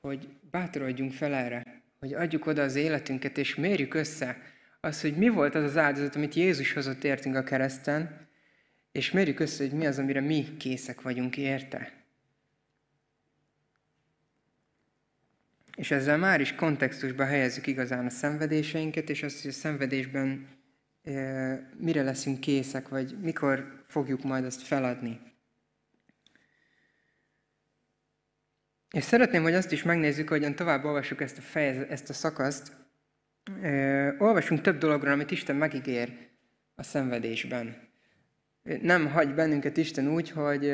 hogy 0.00 0.28
bátorodjunk 0.50 1.12
fel 1.12 1.34
erre, 1.34 1.82
hogy 1.98 2.12
adjuk 2.14 2.46
oda 2.46 2.62
az 2.62 2.74
életünket, 2.74 3.38
és 3.38 3.54
mérjük 3.54 3.94
össze 3.94 4.36
az, 4.80 5.00
hogy 5.00 5.16
mi 5.16 5.28
volt 5.28 5.54
az 5.54 5.62
az 5.62 5.76
áldozat, 5.76 6.16
amit 6.16 6.34
Jézus 6.34 6.72
hozott 6.72 7.04
értünk 7.04 7.36
a 7.36 7.42
kereszten, 7.42 8.28
és 8.92 9.10
mérjük 9.10 9.40
össze, 9.40 9.64
hogy 9.64 9.78
mi 9.78 9.86
az, 9.86 9.98
amire 9.98 10.20
mi 10.20 10.56
készek 10.56 11.02
vagyunk 11.02 11.36
érte. 11.36 11.92
És 15.76 15.90
ezzel 15.90 16.18
már 16.18 16.40
is 16.40 16.54
kontextusba 16.54 17.24
helyezzük 17.24 17.66
igazán 17.66 18.06
a 18.06 18.10
szenvedéseinket, 18.10 19.10
és 19.10 19.22
azt, 19.22 19.42
hogy 19.42 19.50
a 19.50 19.54
szenvedésben 19.54 20.48
e, 21.02 21.12
mire 21.76 22.02
leszünk 22.02 22.40
készek, 22.40 22.88
vagy 22.88 23.16
mikor 23.20 23.84
fogjuk 23.88 24.22
majd 24.22 24.44
azt 24.44 24.62
feladni. 24.62 25.20
És 28.90 29.04
szeretném, 29.04 29.42
hogy 29.42 29.54
azt 29.54 29.72
is 29.72 29.82
megnézzük, 29.82 30.28
hogyan 30.28 30.54
tovább 30.54 30.84
olvassuk 30.84 31.20
ezt 31.20 31.38
a, 31.38 31.40
fejez, 31.40 31.86
ezt 31.88 32.08
a 32.08 32.12
szakaszt. 32.12 32.72
E, 33.62 34.14
olvasunk 34.18 34.60
több 34.60 34.78
dologról, 34.78 35.12
amit 35.12 35.30
Isten 35.30 35.56
megígér 35.56 36.12
a 36.74 36.82
szenvedésben 36.82 37.88
nem 38.82 39.06
hagy 39.06 39.34
bennünket 39.34 39.76
Isten 39.76 40.08
úgy, 40.08 40.30
hogy 40.30 40.72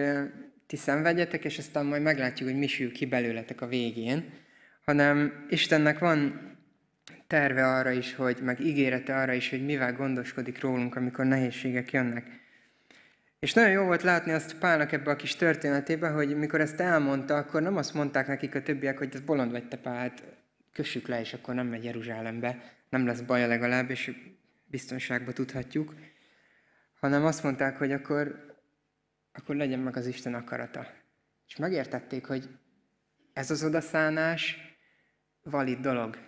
ti 0.67 0.77
szenvedjetek, 0.77 1.45
és 1.45 1.59
aztán 1.59 1.87
majd 1.87 2.03
meglátjuk, 2.03 2.49
hogy 2.49 2.59
mi 2.59 2.67
sül 2.67 2.93
ki 2.93 3.07
belőletek 3.07 3.61
a 3.61 3.67
végén, 3.67 4.33
hanem 4.85 5.47
Istennek 5.49 5.99
van 5.99 6.41
terve 7.27 7.67
arra 7.67 7.91
is, 7.91 8.15
hogy, 8.15 8.39
meg 8.43 8.61
ígérete 8.61 9.17
arra 9.17 9.33
is, 9.33 9.51
hogy 9.51 9.65
mivel 9.65 9.93
gondoskodik 9.93 10.61
rólunk, 10.61 10.97
amikor 10.97 11.25
nehézségek 11.25 11.93
jönnek. 11.93 12.43
És 13.45 13.53
nagyon 13.53 13.71
jó 13.71 13.85
volt 13.85 14.03
látni 14.03 14.33
azt 14.33 14.59
Pálnak 14.59 14.93
ebbe 14.93 15.11
a 15.11 15.17
kis 15.17 15.37
történetében, 15.37 16.13
hogy 16.13 16.37
mikor 16.37 16.61
ezt 16.61 16.81
elmondta, 16.81 17.37
akkor 17.37 17.63
nem 17.63 17.77
azt 17.77 17.95
mondták 17.95 18.27
nekik 18.27 18.55
a 18.55 18.63
többiek, 18.63 18.99
hogy 18.99 19.15
ez 19.15 19.21
bolond 19.21 19.51
vagy 19.51 19.69
te 19.69 19.77
Pál, 19.77 19.97
hát 19.97 20.23
kössük 20.73 21.07
le, 21.07 21.21
és 21.21 21.35
akkor 21.35 21.55
nem 21.55 21.67
megy 21.67 21.85
Jeruzsálembe, 21.85 22.75
nem 22.89 23.07
lesz 23.07 23.21
baja 23.21 23.47
legalább, 23.47 23.91
és 23.91 24.13
biztonságba 24.65 25.33
tudhatjuk, 25.33 25.95
hanem 27.01 27.25
azt 27.25 27.43
mondták, 27.43 27.77
hogy 27.77 27.93
akkor, 27.93 28.47
akkor 29.33 29.57
legyen 29.57 29.79
meg 29.79 29.97
az 29.97 30.07
Isten 30.07 30.35
akarata. 30.35 30.87
És 31.49 31.57
megértették, 31.57 32.27
hogy 32.27 32.49
ez 33.33 33.51
az 33.51 33.65
odaszánás 33.65 34.59
valid 35.43 35.79
dolog. 35.79 36.19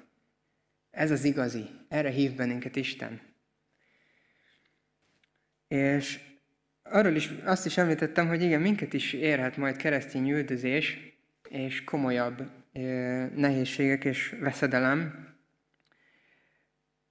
Ez 0.90 1.11
az 1.11 1.25
igazi. 1.25 1.68
Erre 1.88 2.11
hív 2.11 2.35
bennünket 2.35 2.76
Isten. 2.76 3.20
És 5.68 6.35
arról 6.90 7.14
is 7.14 7.30
azt 7.44 7.66
is 7.66 7.76
említettem, 7.76 8.28
hogy 8.28 8.42
igen, 8.42 8.60
minket 8.60 8.92
is 8.92 9.12
érhet 9.12 9.56
majd 9.56 9.76
keresztény 9.76 10.30
üldözés, 10.30 10.98
és 11.48 11.84
komolyabb 11.84 12.50
nehézségek 13.34 14.04
és 14.04 14.34
veszedelem, 14.40 15.24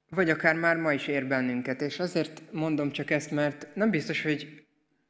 vagy 0.09 0.29
akár 0.29 0.55
már 0.55 0.77
ma 0.77 0.93
is 0.93 1.07
ér 1.07 1.27
bennünket. 1.27 1.81
És 1.81 1.99
azért 1.99 2.41
mondom 2.51 2.91
csak 2.91 3.11
ezt, 3.11 3.31
mert 3.31 3.67
nem 3.73 3.89
biztos, 3.89 4.21
hogy 4.21 4.65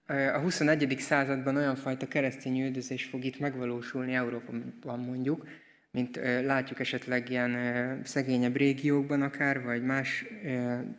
a 0.08 0.40
21. 0.40 0.96
században 1.00 1.56
olyan 1.56 1.76
fajta 1.76 2.08
keresztény 2.08 2.62
üldözés 2.62 3.06
fog 3.06 3.24
itt 3.24 3.40
megvalósulni 3.40 4.14
Európában 4.14 5.00
mondjuk, 5.00 5.48
mint 5.92 6.20
látjuk 6.44 6.80
esetleg 6.80 7.30
ilyen 7.30 7.56
szegényebb 8.04 8.56
régiókban 8.56 9.22
akár, 9.22 9.64
vagy 9.64 9.84
más 9.84 10.26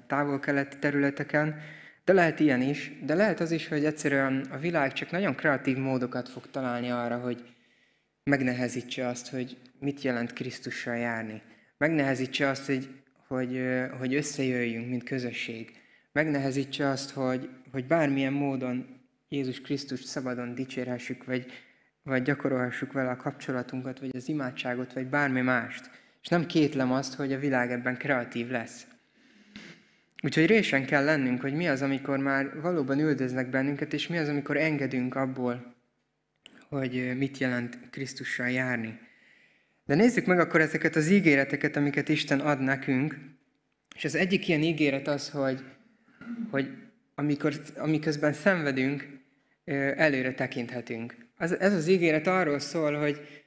távol-keleti 0.06 0.76
területeken, 0.78 1.60
de 2.06 2.12
lehet 2.12 2.40
ilyen 2.40 2.62
is, 2.62 2.92
de 3.04 3.14
lehet 3.14 3.40
az 3.40 3.50
is, 3.50 3.68
hogy 3.68 3.84
egyszerűen 3.84 4.46
a 4.50 4.58
világ 4.58 4.92
csak 4.92 5.10
nagyon 5.10 5.34
kreatív 5.34 5.76
módokat 5.76 6.28
fog 6.28 6.50
találni 6.50 6.90
arra, 6.90 7.18
hogy 7.18 7.54
megnehezítse 8.24 9.06
azt, 9.06 9.28
hogy 9.28 9.56
mit 9.78 10.02
jelent 10.02 10.32
Krisztussal 10.32 10.96
járni. 10.96 11.42
Megnehezítse 11.78 12.48
azt, 12.48 12.66
hogy 12.66 12.88
hogy, 13.28 13.62
hogy 13.98 14.14
összejöjjünk, 14.14 14.88
mint 14.88 15.04
közösség. 15.04 15.70
Megnehezítse 16.12 16.88
azt, 16.88 17.10
hogy, 17.10 17.48
hogy 17.72 17.86
bármilyen 17.86 18.32
módon 18.32 18.86
Jézus 19.28 19.60
Krisztust 19.60 20.06
szabadon 20.06 20.54
dicsérhessük, 20.54 21.24
vagy, 21.24 21.46
vagy 22.02 22.22
gyakorolhassuk 22.22 22.92
vele 22.92 23.10
a 23.10 23.16
kapcsolatunkat, 23.16 24.00
vagy 24.00 24.10
az 24.16 24.28
imádságot, 24.28 24.92
vagy 24.92 25.06
bármi 25.06 25.40
mást. 25.40 25.90
És 26.22 26.28
nem 26.28 26.46
kétlem 26.46 26.92
azt, 26.92 27.14
hogy 27.14 27.32
a 27.32 27.38
világ 27.38 27.70
ebben 27.70 27.96
kreatív 27.96 28.48
lesz. 28.48 28.86
Úgyhogy 30.26 30.46
résen 30.46 30.86
kell 30.86 31.04
lennünk, 31.04 31.40
hogy 31.40 31.54
mi 31.54 31.68
az, 31.68 31.82
amikor 31.82 32.18
már 32.18 32.60
valóban 32.60 32.98
üldöznek 32.98 33.50
bennünket, 33.50 33.92
és 33.92 34.06
mi 34.06 34.18
az, 34.18 34.28
amikor 34.28 34.56
engedünk 34.56 35.14
abból, 35.14 35.74
hogy 36.68 37.16
mit 37.16 37.38
jelent 37.38 37.78
Krisztussal 37.90 38.50
járni. 38.50 38.98
De 39.84 39.94
nézzük 39.94 40.26
meg 40.26 40.38
akkor 40.38 40.60
ezeket 40.60 40.96
az 40.96 41.08
ígéreteket, 41.08 41.76
amiket 41.76 42.08
Isten 42.08 42.40
ad 42.40 42.60
nekünk. 42.60 43.18
És 43.94 44.04
az 44.04 44.14
egyik 44.14 44.48
ilyen 44.48 44.62
ígéret 44.62 45.08
az, 45.08 45.30
hogy, 45.30 45.64
hogy 46.50 46.70
amikor, 47.14 47.54
amiközben 47.76 48.32
szenvedünk, 48.32 49.08
előre 49.96 50.34
tekinthetünk. 50.34 51.16
Az, 51.36 51.58
ez 51.58 51.72
az 51.72 51.88
ígéret 51.88 52.26
arról 52.26 52.58
szól, 52.58 52.98
hogy, 52.98 53.44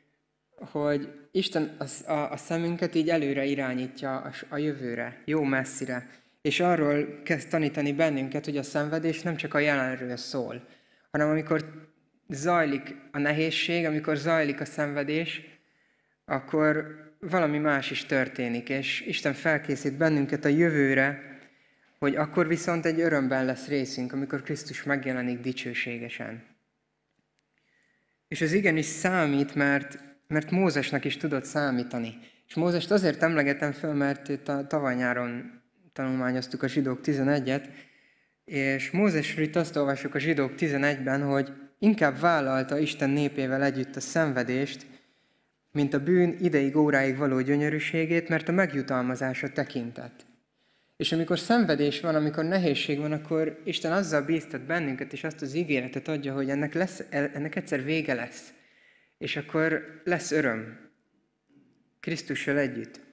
hogy 0.55 1.09
Isten 1.31 1.75
a, 1.77 2.11
a, 2.11 2.31
a 2.31 2.37
szemünket 2.37 2.95
így 2.95 3.09
előre 3.09 3.45
irányítja 3.45 4.17
a, 4.17 4.31
a 4.49 4.57
jövőre, 4.57 5.21
jó 5.25 5.43
messzire. 5.43 6.07
És 6.41 6.59
arról 6.59 7.21
kezd 7.23 7.49
tanítani 7.49 7.93
bennünket, 7.93 8.45
hogy 8.45 8.57
a 8.57 8.63
szenvedés 8.63 9.21
nem 9.21 9.35
csak 9.35 9.53
a 9.53 9.59
jelenről 9.59 10.17
szól, 10.17 10.67
hanem 11.11 11.29
amikor 11.29 11.87
zajlik 12.27 12.95
a 13.11 13.17
nehézség, 13.17 13.85
amikor 13.85 14.15
zajlik 14.15 14.61
a 14.61 14.65
szenvedés, 14.65 15.41
akkor 16.25 16.97
valami 17.19 17.57
más 17.57 17.91
is 17.91 18.05
történik, 18.05 18.69
és 18.69 19.01
Isten 19.01 19.33
felkészít 19.33 19.97
bennünket 19.97 20.45
a 20.45 20.49
jövőre, 20.49 21.37
hogy 21.99 22.15
akkor 22.15 22.47
viszont 22.47 22.85
egy 22.85 22.99
örömben 22.99 23.45
lesz 23.45 23.67
részünk, 23.67 24.13
amikor 24.13 24.41
Krisztus 24.41 24.83
megjelenik 24.83 25.39
dicsőségesen. 25.39 26.43
És 28.27 28.41
ez 28.41 28.53
igenis 28.53 28.85
számít, 28.85 29.55
mert, 29.55 29.99
mert 30.27 30.51
Mózesnek 30.51 31.05
is 31.05 31.17
tudott 31.17 31.45
számítani. 31.45 32.17
És 32.47 32.55
Mózest 32.55 32.91
azért 32.91 33.23
emlegetem 33.23 33.71
föl, 33.71 33.93
mert 33.93 34.41
tavaly 34.67 34.95
nyáron 34.95 35.58
tanulmányoztuk 35.99 36.63
a 36.63 36.67
zsidók 36.67 36.99
11-et, 37.03 37.63
és 38.45 38.91
Mózesről 38.91 39.45
itt 39.45 39.55
azt 39.55 39.75
olvasjuk 39.75 40.15
a 40.15 40.19
zsidók 40.19 40.51
11-ben, 40.57 41.21
hogy 41.23 41.51
inkább 41.79 42.19
vállalta 42.19 42.77
Isten 42.77 43.09
népével 43.09 43.63
együtt 43.63 43.95
a 43.95 43.99
szenvedést, 43.99 44.85
mint 45.71 45.93
a 45.93 46.03
bűn 46.03 46.35
ideig 46.39 46.75
óráig 46.75 47.17
való 47.17 47.41
gyönyörűségét, 47.41 48.29
mert 48.29 48.49
a 48.49 48.51
megjutalmazása 48.51 49.49
tekintett. 49.49 50.25
És 50.97 51.11
amikor 51.11 51.39
szenvedés 51.39 51.99
van, 51.99 52.15
amikor 52.15 52.43
nehézség 52.43 52.99
van, 52.99 53.11
akkor 53.11 53.61
Isten 53.63 53.91
azzal 53.91 54.21
bíztat 54.21 54.61
bennünket, 54.61 55.13
és 55.13 55.23
azt 55.23 55.41
az 55.41 55.53
ígéretet 55.53 56.07
adja, 56.07 56.33
hogy 56.33 56.49
ennek, 56.49 56.73
lesz, 56.73 57.03
ennek 57.09 57.55
egyszer 57.55 57.83
vége 57.83 58.13
lesz. 58.13 58.53
És 59.17 59.35
akkor 59.35 59.83
lesz 60.03 60.31
öröm. 60.31 60.77
Krisztussal 61.99 62.57
együtt. 62.57 63.08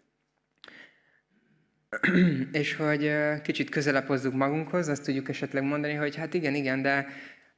és 2.53 2.75
hogy 2.75 3.13
kicsit 3.43 3.71
közelebb 3.71 4.07
hozzuk 4.07 4.35
magunkhoz, 4.35 4.89
azt 4.89 5.05
tudjuk 5.05 5.29
esetleg 5.29 5.63
mondani, 5.63 5.95
hogy 5.95 6.17
hát 6.17 6.35
igen, 6.35 6.55
igen, 6.55 6.83
de 6.83 7.07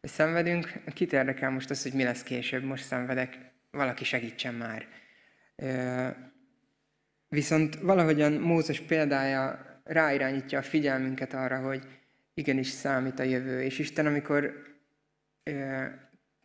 szenvedünk, 0.01 0.73
kit 0.95 1.13
érdekel 1.13 1.51
most 1.51 1.71
az, 1.71 1.83
hogy 1.83 1.93
mi 1.93 2.03
lesz 2.03 2.23
később, 2.23 2.63
most 2.63 2.85
szenvedek, 2.85 3.39
valaki 3.71 4.05
segítsen 4.05 4.55
már. 4.55 4.87
Viszont 7.29 7.75
valahogyan 7.75 8.33
Mózes 8.33 8.81
példája 8.81 9.67
ráirányítja 9.85 10.59
a 10.59 10.63
figyelmünket 10.63 11.35
arra, 11.35 11.59
hogy 11.59 11.83
igenis 12.35 12.67
számít 12.67 13.19
a 13.19 13.23
jövő. 13.23 13.63
És 13.63 13.79
Isten, 13.79 14.07
amikor 14.07 14.53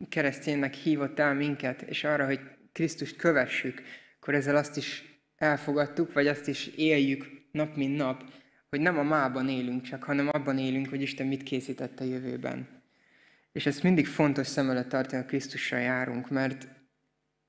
kereszténynek 0.08 0.74
hívott 0.74 1.18
el 1.18 1.34
minket, 1.34 1.82
és 1.82 2.04
arra, 2.04 2.24
hogy 2.24 2.40
Krisztust 2.72 3.16
kövessük, 3.16 3.82
akkor 4.20 4.34
ezzel 4.34 4.56
azt 4.56 4.76
is 4.76 5.18
elfogadtuk, 5.36 6.12
vagy 6.12 6.26
azt 6.26 6.48
is 6.48 6.66
éljük 6.66 7.33
nap 7.54 7.76
mint 7.76 7.96
nap, 7.96 8.24
hogy 8.70 8.80
nem 8.80 8.98
a 8.98 9.02
mában 9.02 9.48
élünk 9.48 9.82
csak, 9.82 10.02
hanem 10.02 10.28
abban 10.32 10.58
élünk, 10.58 10.88
hogy 10.88 11.02
Isten 11.02 11.26
mit 11.26 11.42
készített 11.42 12.00
a 12.00 12.04
jövőben. 12.04 12.68
És 13.52 13.66
ezt 13.66 13.82
mindig 13.82 14.06
fontos 14.06 14.46
szem 14.46 14.70
előtt 14.70 14.88
tartani, 14.88 15.22
a 15.22 15.26
Krisztussal 15.26 15.78
járunk, 15.78 16.30
mert, 16.30 16.68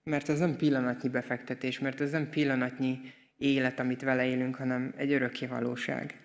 mert 0.04 0.30
ez 0.30 0.40
nem 0.40 0.56
pillanatnyi 0.56 1.10
befektetés, 1.10 1.80
mert 1.80 2.02
ez 2.02 2.12
nem 2.12 2.30
pillanatnyi 2.30 3.00
élet, 3.38 3.80
amit 3.80 4.02
vele 4.02 4.26
élünk, 4.26 4.56
hanem 4.56 4.94
egy 4.98 5.12
örökké 5.12 5.46
valóság. 5.46 6.20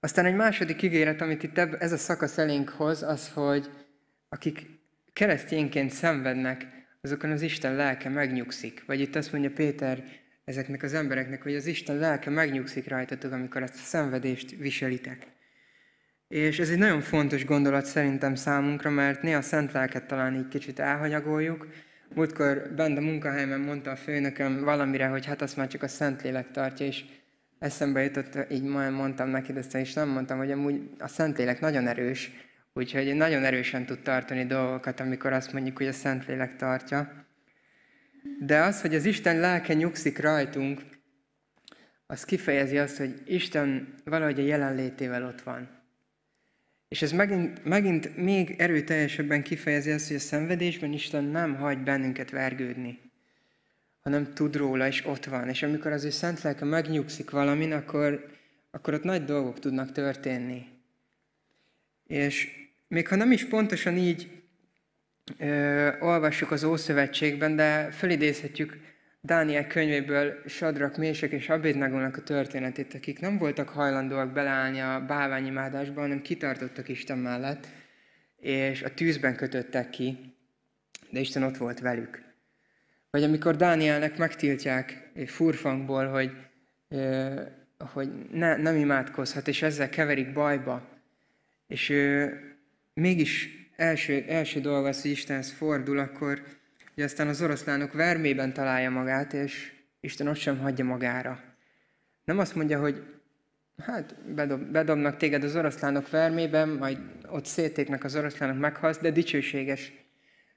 Aztán 0.00 0.24
egy 0.24 0.34
második 0.34 0.82
ígéret, 0.82 1.20
amit 1.20 1.42
itt 1.42 1.58
ez 1.58 1.92
a 1.92 1.96
szakasz 1.96 2.38
elénk 2.38 2.68
hoz, 2.68 3.02
az, 3.02 3.32
hogy 3.32 3.70
akik 4.28 4.66
keresztényként 5.12 5.90
szenvednek, 5.90 6.66
azokon 7.00 7.30
az 7.30 7.42
Isten 7.42 7.74
lelke 7.74 8.08
megnyugszik. 8.08 8.84
Vagy 8.86 9.00
itt 9.00 9.14
azt 9.14 9.32
mondja 9.32 9.50
Péter 9.50 10.22
ezeknek 10.44 10.82
az 10.82 10.94
embereknek, 10.94 11.42
hogy 11.42 11.54
az 11.54 11.66
Isten 11.66 11.96
lelke 11.96 12.30
megnyugszik 12.30 12.88
rajtatok, 12.88 13.32
amikor 13.32 13.62
ezt 13.62 13.74
a 13.74 13.78
szenvedést 13.78 14.50
viselitek. 14.50 15.26
És 16.28 16.58
ez 16.58 16.70
egy 16.70 16.78
nagyon 16.78 17.00
fontos 17.00 17.44
gondolat 17.44 17.84
szerintem 17.84 18.34
számunkra, 18.34 18.90
mert 18.90 19.22
néha 19.22 19.38
a 19.38 19.42
szent 19.42 19.72
lelket 19.72 20.06
talán 20.06 20.34
így 20.34 20.48
kicsit 20.48 20.78
elhanyagoljuk, 20.78 21.66
Múltkor 22.14 22.72
bent 22.76 22.98
a 22.98 23.00
munkahelyemen 23.00 23.60
mondta 23.60 23.90
a 23.90 23.96
főnököm 23.96 24.64
valamire, 24.64 25.06
hogy 25.06 25.26
hát 25.26 25.42
azt 25.42 25.56
már 25.56 25.68
csak 25.68 25.82
a 25.82 25.88
Szentlélek 25.88 26.50
tartja, 26.50 26.86
és 26.86 27.04
eszembe 27.58 28.02
jutott, 28.02 28.38
így 28.50 28.62
majd 28.62 28.92
mondtam 28.92 29.28
neki, 29.28 29.52
de 29.52 29.60
és 29.72 29.92
nem 29.92 30.08
mondtam, 30.08 30.38
hogy 30.38 30.50
amúgy 30.50 30.90
a 30.98 31.08
Szentlélek 31.08 31.60
nagyon 31.60 31.86
erős, 31.86 32.30
úgyhogy 32.72 33.14
nagyon 33.14 33.44
erősen 33.44 33.86
tud 33.86 34.02
tartani 34.02 34.46
dolgokat, 34.46 35.00
amikor 35.00 35.32
azt 35.32 35.52
mondjuk, 35.52 35.76
hogy 35.76 35.86
a 35.86 35.92
Szentlélek 35.92 36.56
tartja. 36.56 37.23
De 38.40 38.58
az, 38.60 38.80
hogy 38.80 38.94
az 38.94 39.04
Isten 39.04 39.40
lelke 39.40 39.74
nyugszik 39.74 40.18
rajtunk, 40.18 40.82
az 42.06 42.24
kifejezi 42.24 42.78
azt, 42.78 42.96
hogy 42.96 43.22
Isten 43.26 43.94
valahogy 44.04 44.40
a 44.40 44.44
jelenlétével 44.44 45.24
ott 45.24 45.42
van. 45.42 45.68
És 46.88 47.02
ez 47.02 47.12
megint, 47.12 47.64
megint 47.64 48.16
még 48.16 48.54
erőteljesebben 48.58 49.42
kifejezi 49.42 49.90
azt, 49.90 50.06
hogy 50.06 50.16
a 50.16 50.20
szenvedésben 50.20 50.92
Isten 50.92 51.24
nem 51.24 51.54
hagy 51.54 51.78
bennünket 51.78 52.30
vergődni, 52.30 53.00
hanem 54.00 54.32
tud 54.34 54.56
róla, 54.56 54.86
és 54.86 55.06
ott 55.06 55.24
van. 55.24 55.48
És 55.48 55.62
amikor 55.62 55.92
az 55.92 56.04
ő 56.04 56.10
szent 56.10 56.42
lelke 56.42 56.64
megnyugszik 56.64 57.30
valamin, 57.30 57.72
akkor, 57.72 58.30
akkor 58.70 58.94
ott 58.94 59.02
nagy 59.02 59.24
dolgok 59.24 59.58
tudnak 59.58 59.92
történni. 59.92 60.66
És 62.06 62.50
még 62.88 63.08
ha 63.08 63.16
nem 63.16 63.32
is 63.32 63.44
pontosan 63.44 63.96
így 63.96 64.43
ö, 65.38 65.88
olvassuk 66.00 66.50
az 66.50 66.64
Ószövetségben, 66.64 67.56
de 67.56 67.90
felidézhetjük 67.90 68.78
Dániel 69.20 69.66
könyvéből 69.66 70.42
Sadrak, 70.46 70.96
Mések 70.96 71.30
és 71.30 71.48
Abédnagónak 71.48 72.16
a 72.16 72.22
történetét, 72.22 72.94
akik 72.94 73.20
nem 73.20 73.38
voltak 73.38 73.68
hajlandóak 73.68 74.32
beleállni 74.32 74.80
a 74.80 75.04
bálványimádásba, 75.06 76.00
hanem 76.00 76.22
kitartottak 76.22 76.88
Isten 76.88 77.18
mellett, 77.18 77.66
és 78.40 78.82
a 78.82 78.94
tűzben 78.94 79.36
kötöttek 79.36 79.90
ki, 79.90 80.34
de 81.10 81.20
Isten 81.20 81.42
ott 81.42 81.56
volt 81.56 81.80
velük. 81.80 82.22
Vagy 83.10 83.22
amikor 83.22 83.56
Dánielnek 83.56 84.16
megtiltják 84.16 85.10
furfangból, 85.26 86.06
hogy, 86.06 86.30
hogy 87.78 88.08
ne, 88.32 88.56
nem 88.56 88.76
imádkozhat, 88.76 89.48
és 89.48 89.62
ezzel 89.62 89.88
keverik 89.88 90.32
bajba, 90.32 90.88
és 91.66 91.88
ő 91.88 92.40
mégis 92.94 93.63
első, 93.76 94.24
első 94.28 94.60
dolga 94.60 94.88
az, 94.88 95.02
hogy 95.02 95.10
Istenhez 95.10 95.50
fordul, 95.50 95.98
akkor 95.98 96.42
hogy 96.94 97.04
aztán 97.04 97.28
az 97.28 97.42
oroszlánok 97.42 97.92
vermében 97.92 98.52
találja 98.52 98.90
magát, 98.90 99.32
és 99.32 99.72
Isten 100.00 100.26
ott 100.26 100.36
sem 100.36 100.58
hagyja 100.58 100.84
magára. 100.84 101.40
Nem 102.24 102.38
azt 102.38 102.54
mondja, 102.54 102.80
hogy 102.80 103.02
hát 103.78 104.14
bedob, 104.34 104.62
bedobnak 104.62 105.16
téged 105.16 105.44
az 105.44 105.56
oroszlánok 105.56 106.10
vermében, 106.10 106.68
majd 106.68 106.98
ott 107.28 107.44
szétéknek 107.44 108.04
az 108.04 108.16
oroszlánok 108.16 108.58
meghalsz, 108.58 108.98
de 108.98 109.10
dicsőséges 109.10 109.92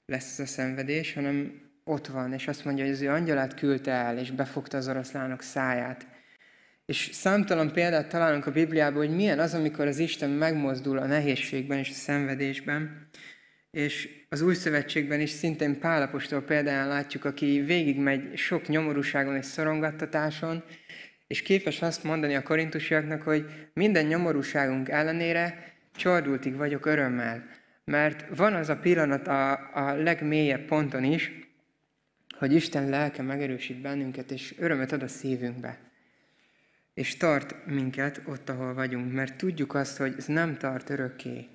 lesz 0.05 0.31
ez 0.31 0.39
a 0.39 0.45
szenvedés, 0.45 1.13
hanem 1.13 1.61
ott 1.83 2.07
van, 2.07 2.33
és 2.33 2.47
azt 2.47 2.65
mondja, 2.65 2.83
hogy 2.83 2.93
az 2.93 3.01
ő 3.01 3.09
angyalát 3.09 3.53
küldte 3.53 3.91
el, 3.91 4.17
és 4.17 4.31
befogta 4.31 4.77
az 4.77 4.87
oroszlánok 4.87 5.41
száját. 5.41 6.07
És 6.87 7.09
számtalan 7.11 7.71
példát 7.71 8.09
találunk 8.09 8.45
a 8.45 8.51
Bibliában, 8.51 9.05
hogy 9.05 9.15
milyen 9.15 9.39
az, 9.39 9.53
amikor 9.53 9.87
az 9.87 9.97
Isten 9.97 10.29
megmozdul 10.29 10.97
a 10.97 11.05
nehézségben 11.05 11.77
és 11.77 11.89
a 11.89 11.93
szenvedésben, 11.93 13.07
és 13.71 14.09
az 14.29 14.41
új 14.41 14.53
szövetségben 14.53 15.19
is 15.19 15.29
szintén 15.29 15.79
Pálapostól 15.79 16.41
példáján 16.41 16.87
látjuk, 16.87 17.25
aki 17.25 17.59
végigmegy 17.59 18.37
sok 18.37 18.67
nyomorúságon 18.67 19.35
és 19.35 19.45
szorongattatáson, 19.45 20.63
és 21.27 21.41
képes 21.41 21.81
azt 21.81 22.03
mondani 22.03 22.35
a 22.35 22.43
korintusiaknak, 22.43 23.21
hogy 23.21 23.69
minden 23.73 24.05
nyomorúságunk 24.05 24.89
ellenére 24.89 25.73
csordultig 25.95 26.55
vagyok 26.55 26.85
örömmel. 26.85 27.43
Mert 27.85 28.25
van 28.35 28.53
az 28.53 28.69
a 28.69 28.77
pillanat 28.77 29.27
a, 29.27 29.51
a 29.73 29.93
legmélyebb 29.93 30.65
ponton 30.65 31.03
is, 31.03 31.31
hogy 32.37 32.53
Isten 32.53 32.89
lelke 32.89 33.21
megerősít 33.21 33.81
bennünket, 33.81 34.31
és 34.31 34.55
örömet 34.57 34.91
ad 34.91 35.03
a 35.03 35.07
szívünkbe. 35.07 35.86
És 36.97 37.17
tart 37.17 37.65
minket 37.65 38.21
ott, 38.25 38.49
ahol 38.49 38.73
vagyunk, 38.73 39.13
mert 39.13 39.35
tudjuk 39.35 39.73
azt, 39.73 39.97
hogy 39.97 40.13
ez 40.17 40.25
nem 40.25 40.57
tart 40.57 40.89
örökké. 40.89 41.47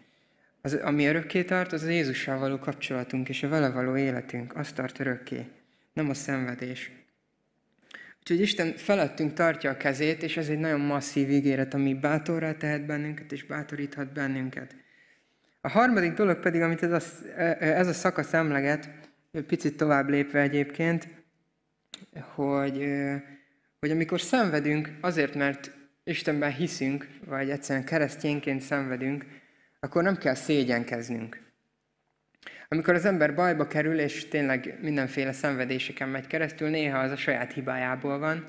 Az, 0.61 0.74
ami 0.74 1.07
örökké 1.07 1.44
tart, 1.44 1.72
az 1.72 1.83
a 1.83 1.88
Jézussal 1.88 2.38
való 2.38 2.59
kapcsolatunk 2.59 3.28
és 3.28 3.42
a 3.42 3.48
vele 3.48 3.70
való 3.70 3.96
életünk. 3.96 4.57
Az 4.57 4.72
tart 4.72 5.00
örökké, 5.00 5.46
nem 5.92 6.11
a 6.11 6.14
szenvedés. 6.14 6.90
Úgyhogy 8.20 8.40
Isten 8.40 8.76
felettünk 8.76 9.33
tartja 9.33 9.70
a 9.70 9.76
kezét, 9.76 10.22
és 10.22 10.37
ez 10.37 10.48
egy 10.48 10.59
nagyon 10.59 10.81
masszív 10.81 11.31
ígéret, 11.31 11.74
ami 11.74 11.94
bátorra 11.94 12.57
tehet 12.57 12.87
bennünket, 12.87 13.33
és 13.33 13.44
bátoríthat 13.44 14.12
bennünket. 14.12 14.74
A 15.61 15.68
harmadik 15.68 16.12
dolog 16.12 16.38
pedig, 16.38 16.61
amit 16.61 16.83
ez 16.83 16.92
a, 16.92 17.33
ez 17.62 17.88
a 17.88 17.92
szakasz 17.92 18.33
emleget, 18.33 18.90
picit 19.46 19.76
tovább 19.76 20.09
lépve 20.09 20.40
egyébként, 20.40 21.09
hogy, 22.35 22.88
hogy 23.82 23.90
amikor 23.90 24.20
szenvedünk 24.20 24.90
azért, 25.00 25.34
mert 25.34 25.70
Istenben 26.04 26.52
hiszünk, 26.52 27.08
vagy 27.26 27.50
egyszerűen 27.50 27.84
keresztényként 27.84 28.60
szenvedünk, 28.60 29.24
akkor 29.80 30.02
nem 30.02 30.16
kell 30.16 30.34
szégyenkeznünk. 30.34 31.40
Amikor 32.68 32.94
az 32.94 33.04
ember 33.04 33.34
bajba 33.34 33.66
kerül, 33.66 33.98
és 33.98 34.28
tényleg 34.28 34.78
mindenféle 34.80 35.32
szenvedéseken 35.32 36.08
megy 36.08 36.26
keresztül, 36.26 36.68
néha 36.68 36.98
az 36.98 37.10
a 37.10 37.16
saját 37.16 37.52
hibájából 37.52 38.18
van, 38.18 38.46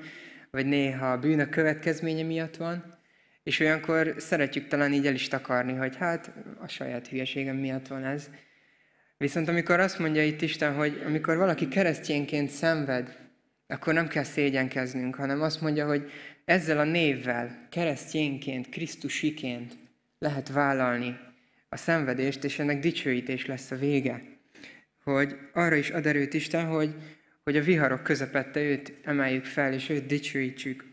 vagy 0.50 0.66
néha 0.66 1.12
a 1.12 1.18
bűnök 1.18 1.50
következménye 1.50 2.22
miatt 2.22 2.56
van, 2.56 2.98
és 3.42 3.60
olyankor 3.60 4.14
szeretjük 4.18 4.68
talán 4.68 4.92
így 4.92 5.06
el 5.06 5.14
is 5.14 5.28
takarni, 5.28 5.74
hogy 5.74 5.96
hát 5.96 6.32
a 6.60 6.68
saját 6.68 7.08
hülyeségem 7.08 7.56
miatt 7.56 7.86
van 7.86 8.04
ez. 8.04 8.30
Viszont 9.16 9.48
amikor 9.48 9.80
azt 9.80 9.98
mondja 9.98 10.24
itt 10.24 10.42
Isten, 10.42 10.74
hogy 10.74 11.02
amikor 11.06 11.36
valaki 11.36 11.68
keresztényként 11.68 12.50
szenved, 12.50 13.23
akkor 13.66 13.94
nem 13.94 14.08
kell 14.08 14.22
szégyenkeznünk, 14.22 15.14
hanem 15.14 15.42
azt 15.42 15.60
mondja, 15.60 15.86
hogy 15.86 16.10
ezzel 16.44 16.78
a 16.78 16.84
névvel, 16.84 17.66
keresztényként, 17.70 18.68
Krisztusiként 18.68 19.76
lehet 20.18 20.48
vállalni 20.48 21.18
a 21.68 21.76
szenvedést, 21.76 22.44
és 22.44 22.58
ennek 22.58 22.78
dicsőítés 22.78 23.46
lesz 23.46 23.70
a 23.70 23.76
vége. 23.76 24.22
Hogy 25.02 25.36
arra 25.52 25.74
is 25.74 25.90
ad 25.90 26.06
erőt 26.06 26.34
Isten, 26.34 26.66
hogy, 26.66 26.94
hogy 27.44 27.56
a 27.56 27.62
viharok 27.62 28.02
közepette 28.02 28.60
őt 28.60 28.92
emeljük 29.02 29.44
fel, 29.44 29.72
és 29.72 29.88
őt 29.88 30.06
dicsőítsük. 30.06 30.84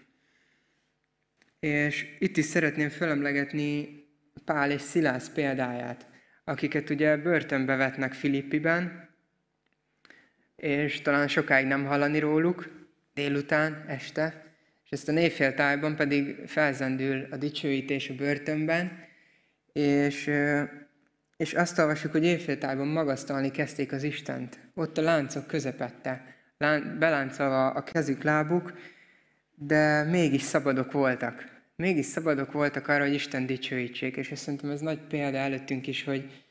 És 1.60 2.16
itt 2.20 2.38
is 2.38 2.46
szeretném 2.46 2.90
fölemlegetni 2.90 4.00
Pál 4.46 4.72
és 4.72 4.82
Szilász 4.82 5.30
példáját, 5.30 6.08
akiket 6.44 6.90
ugye 6.90 7.18
börtönbe 7.18 7.76
vetnek 7.76 8.14
Filippiben, 8.14 9.10
és 10.62 11.02
talán 11.02 11.28
sokáig 11.28 11.68
nem 11.68 11.86
hallani 11.86 12.20
róluk, 12.20 12.70
délután, 13.14 13.86
este, 13.88 14.44
és 14.84 14.90
ezt 14.90 15.08
a 15.08 15.12
névféltájban 15.12 15.96
pedig 15.96 16.36
felzendül 16.46 17.28
a 17.32 17.36
dicsőítés 17.36 18.10
a 18.10 18.14
börtönben, 18.14 18.92
és, 19.74 20.32
és 21.38 21.54
azt 21.54 21.80
olvassuk, 21.80 22.12
hogy 22.12 22.24
évféltájban 22.24 22.88
magasztalni 22.88 23.52
kezdték 23.52 23.92
az 23.92 24.04
Istent. 24.04 24.60
Ott 24.74 24.98
a 24.98 25.02
láncok 25.02 25.48
közepette, 25.48 26.36
beláncolva 27.00 27.70
a 27.70 27.84
kezük, 27.84 28.24
lábuk, 28.24 28.74
de 29.56 30.04
mégis 30.04 30.42
szabadok 30.42 30.92
voltak. 30.92 31.46
Mégis 31.76 32.06
szabadok 32.06 32.52
voltak 32.52 32.88
arra, 32.88 33.04
hogy 33.04 33.14
Isten 33.14 33.46
dicsőítsék, 33.46 34.16
és 34.16 34.32
szerintem 34.36 34.70
ez 34.70 34.80
nagy 34.80 35.00
példa 35.08 35.38
előttünk 35.38 35.88
is, 35.88 36.04
hogy, 36.04 36.44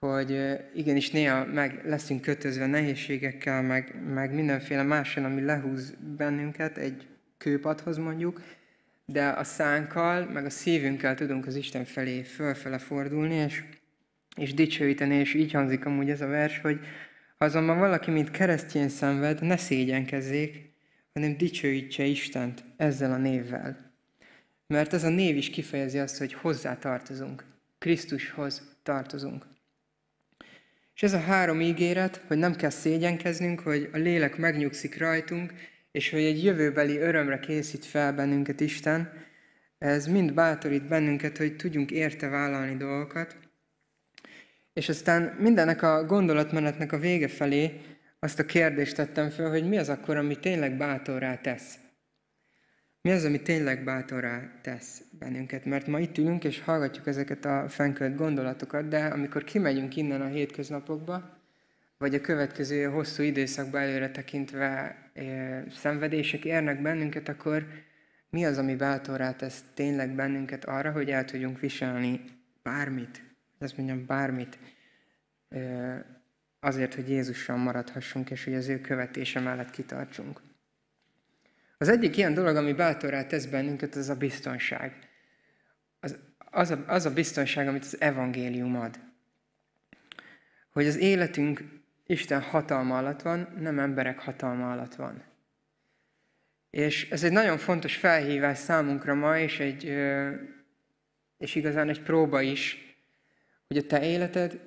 hogy 0.00 0.58
igenis 0.74 1.10
néha 1.10 1.44
meg 1.44 1.80
leszünk 1.84 2.20
kötözve 2.20 2.66
nehézségekkel, 2.66 3.62
meg, 3.62 3.94
meg 4.14 4.34
mindenféle 4.34 4.82
máson, 4.82 5.24
ami 5.24 5.40
lehúz 5.40 5.94
bennünket, 6.16 6.76
egy 6.78 7.06
kőpadhoz 7.38 7.96
mondjuk, 7.96 8.42
de 9.04 9.28
a 9.28 9.44
szánkkal, 9.44 10.24
meg 10.24 10.44
a 10.44 10.50
szívünkkel 10.50 11.14
tudunk 11.14 11.46
az 11.46 11.54
Isten 11.54 11.84
felé 11.84 12.22
fölfele 12.22 12.78
fordulni, 12.78 13.34
és, 13.34 13.64
és 14.36 14.54
dicsőíteni, 14.54 15.14
és 15.14 15.34
így 15.34 15.52
hangzik 15.52 15.84
amúgy 15.84 16.10
ez 16.10 16.20
a 16.20 16.26
vers, 16.26 16.58
hogy 16.58 16.80
ha 17.38 17.44
azonban 17.44 17.78
valaki, 17.78 18.10
mint 18.10 18.30
keresztjén 18.30 18.88
szenved, 18.88 19.42
ne 19.42 19.56
szégyenkezzék, 19.56 20.72
hanem 21.12 21.36
dicsőítse 21.36 22.04
Istent 22.04 22.64
ezzel 22.76 23.12
a 23.12 23.16
névvel. 23.16 23.92
Mert 24.66 24.92
ez 24.92 25.04
a 25.04 25.08
név 25.08 25.36
is 25.36 25.50
kifejezi 25.50 25.98
azt, 25.98 26.18
hogy 26.18 26.32
hozzá 26.32 26.78
tartozunk. 26.78 27.44
Krisztushoz 27.78 28.76
tartozunk. 28.82 29.46
És 31.00 31.06
ez 31.06 31.12
a 31.12 31.20
három 31.20 31.60
ígéret, 31.60 32.22
hogy 32.26 32.36
nem 32.36 32.56
kell 32.56 32.70
szégyenkeznünk, 32.70 33.60
hogy 33.60 33.88
a 33.92 33.96
lélek 33.96 34.36
megnyugszik 34.36 34.98
rajtunk, 34.98 35.52
és 35.90 36.10
hogy 36.10 36.22
egy 36.22 36.44
jövőbeli 36.44 36.96
örömre 36.96 37.38
készít 37.38 37.84
fel 37.84 38.12
bennünket 38.12 38.60
Isten, 38.60 39.12
ez 39.78 40.06
mind 40.06 40.34
bátorít 40.34 40.88
bennünket, 40.88 41.36
hogy 41.36 41.56
tudjunk 41.56 41.90
érte 41.90 42.28
vállalni 42.28 42.76
dolgokat. 42.76 43.36
És 44.72 44.88
aztán 44.88 45.22
mindennek 45.22 45.82
a 45.82 46.04
gondolatmenetnek 46.04 46.92
a 46.92 46.98
vége 46.98 47.28
felé 47.28 47.80
azt 48.18 48.38
a 48.38 48.44
kérdést 48.44 48.96
tettem 48.96 49.30
fel, 49.30 49.50
hogy 49.50 49.68
mi 49.68 49.78
az 49.78 49.88
akkor, 49.88 50.16
ami 50.16 50.38
tényleg 50.38 50.76
bátorrá 50.76 51.36
tesz. 51.36 51.78
Mi 53.02 53.10
az, 53.10 53.24
ami 53.24 53.42
tényleg 53.42 53.84
bátorrá 53.84 54.50
tesz 54.60 55.02
bennünket? 55.18 55.64
Mert 55.64 55.86
ma 55.86 56.00
itt 56.00 56.18
ülünk 56.18 56.44
és 56.44 56.60
hallgatjuk 56.60 57.06
ezeket 57.06 57.44
a 57.44 57.68
fenkölt 57.68 58.16
gondolatokat, 58.16 58.88
de 58.88 59.04
amikor 59.04 59.44
kimegyünk 59.44 59.96
innen 59.96 60.20
a 60.20 60.26
hétköznapokba, 60.26 61.38
vagy 61.98 62.14
a 62.14 62.20
következő 62.20 62.84
hosszú 62.84 63.22
időszakba 63.22 63.80
előre 63.80 64.10
tekintve 64.10 64.96
szenvedések 65.70 66.44
érnek 66.44 66.82
bennünket, 66.82 67.28
akkor 67.28 67.66
mi 68.30 68.44
az, 68.44 68.58
ami 68.58 68.74
bátorrá 68.74 69.32
tesz 69.32 69.64
tényleg 69.74 70.14
bennünket 70.14 70.64
arra, 70.64 70.92
hogy 70.92 71.10
el 71.10 71.24
tudjunk 71.24 71.60
viselni 71.60 72.20
bármit, 72.62 73.22
azt 73.58 73.76
mondjam 73.76 74.06
bármit, 74.06 74.58
azért, 76.60 76.94
hogy 76.94 77.08
Jézussal 77.08 77.56
maradhassunk, 77.56 78.30
és 78.30 78.44
hogy 78.44 78.54
az 78.54 78.68
ő 78.68 78.80
követése 78.80 79.40
mellett 79.40 79.70
kitartsunk. 79.70 80.40
Az 81.80 81.88
egyik 81.88 82.16
ilyen 82.16 82.34
dolog, 82.34 82.56
ami 82.56 82.72
bátorrá 82.72 83.26
tesz 83.26 83.46
bennünket, 83.46 83.94
az 83.94 84.08
a 84.08 84.16
biztonság. 84.16 85.08
Az, 86.00 86.18
az, 86.38 86.70
a, 86.70 86.84
az 86.86 87.06
a 87.06 87.12
biztonság, 87.12 87.68
amit 87.68 87.84
az 87.84 88.00
evangélium 88.00 88.76
ad. 88.76 89.00
Hogy 90.70 90.86
az 90.86 90.96
életünk 90.96 91.64
Isten 92.06 92.42
hatalma 92.42 92.98
alatt 92.98 93.22
van, 93.22 93.48
nem 93.58 93.78
emberek 93.78 94.18
hatalma 94.18 94.72
alatt 94.72 94.94
van. 94.94 95.22
És 96.70 97.10
ez 97.10 97.24
egy 97.24 97.32
nagyon 97.32 97.58
fontos 97.58 97.96
felhívás 97.96 98.58
számunkra 98.58 99.14
ma, 99.14 99.38
és, 99.38 99.60
egy, 99.60 99.84
és 101.38 101.54
igazán 101.54 101.88
egy 101.88 102.02
próba 102.02 102.40
is, 102.40 102.94
hogy 103.66 103.76
a 103.76 103.86
te 103.86 104.04
életed 104.04 104.60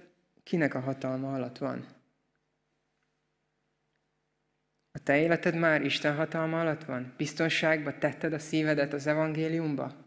kinek 0.44 0.74
a 0.74 0.80
hatalma 0.80 1.34
alatt 1.34 1.58
van. 1.58 1.86
A 4.96 5.00
te 5.04 5.18
életed 5.18 5.56
már 5.56 5.82
Isten 5.82 6.16
hatalma 6.16 6.60
alatt 6.60 6.84
van? 6.84 7.14
Biztonságba 7.18 7.98
tetted 7.98 8.34
a 8.34 8.40
szívedet 8.40 8.94
az 8.94 9.08
evangéliumba? 9.08 10.04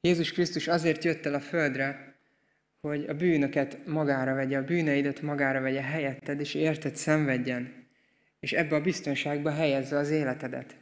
Jézus 0.00 0.32
Krisztus 0.32 0.68
azért 0.68 1.04
jött 1.04 1.26
el 1.26 1.34
a 1.34 1.40
földre, 1.40 2.14
hogy 2.80 3.04
a 3.04 3.14
bűnöket 3.14 3.86
magára 3.86 4.34
vegye, 4.34 4.58
a 4.58 4.64
bűneidet 4.64 5.22
magára 5.22 5.60
vegye 5.60 5.82
helyetted, 5.82 6.40
és 6.40 6.54
érted 6.54 6.96
szenvedjen, 6.96 7.88
és 8.40 8.52
ebbe 8.52 8.76
a 8.76 8.80
biztonságba 8.80 9.50
helyezze 9.50 9.96
az 9.96 10.10
életedet. 10.10 10.76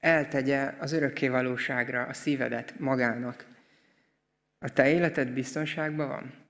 Eltegye 0.00 0.74
az 0.78 0.92
örökké 0.92 1.28
valóságra 1.28 2.02
a 2.02 2.12
szívedet 2.12 2.78
magának. 2.78 3.46
A 4.58 4.72
te 4.72 4.88
életed 4.88 5.32
biztonságban 5.32 6.08
van? 6.08 6.49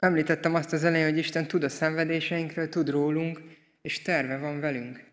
Említettem 0.00 0.54
azt 0.54 0.72
az 0.72 0.84
elején, 0.84 1.08
hogy 1.08 1.18
Isten 1.18 1.46
tud 1.46 1.62
a 1.62 1.68
szenvedéseinkről, 1.68 2.68
tud 2.68 2.90
rólunk, 2.90 3.40
és 3.82 4.02
terve 4.02 4.38
van 4.38 4.60
velünk. 4.60 5.04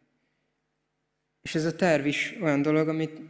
És 1.41 1.55
ez 1.55 1.65
a 1.65 1.75
terv 1.75 2.05
is 2.05 2.35
olyan 2.41 2.61
dolog, 2.61 2.87
amit 2.87 3.21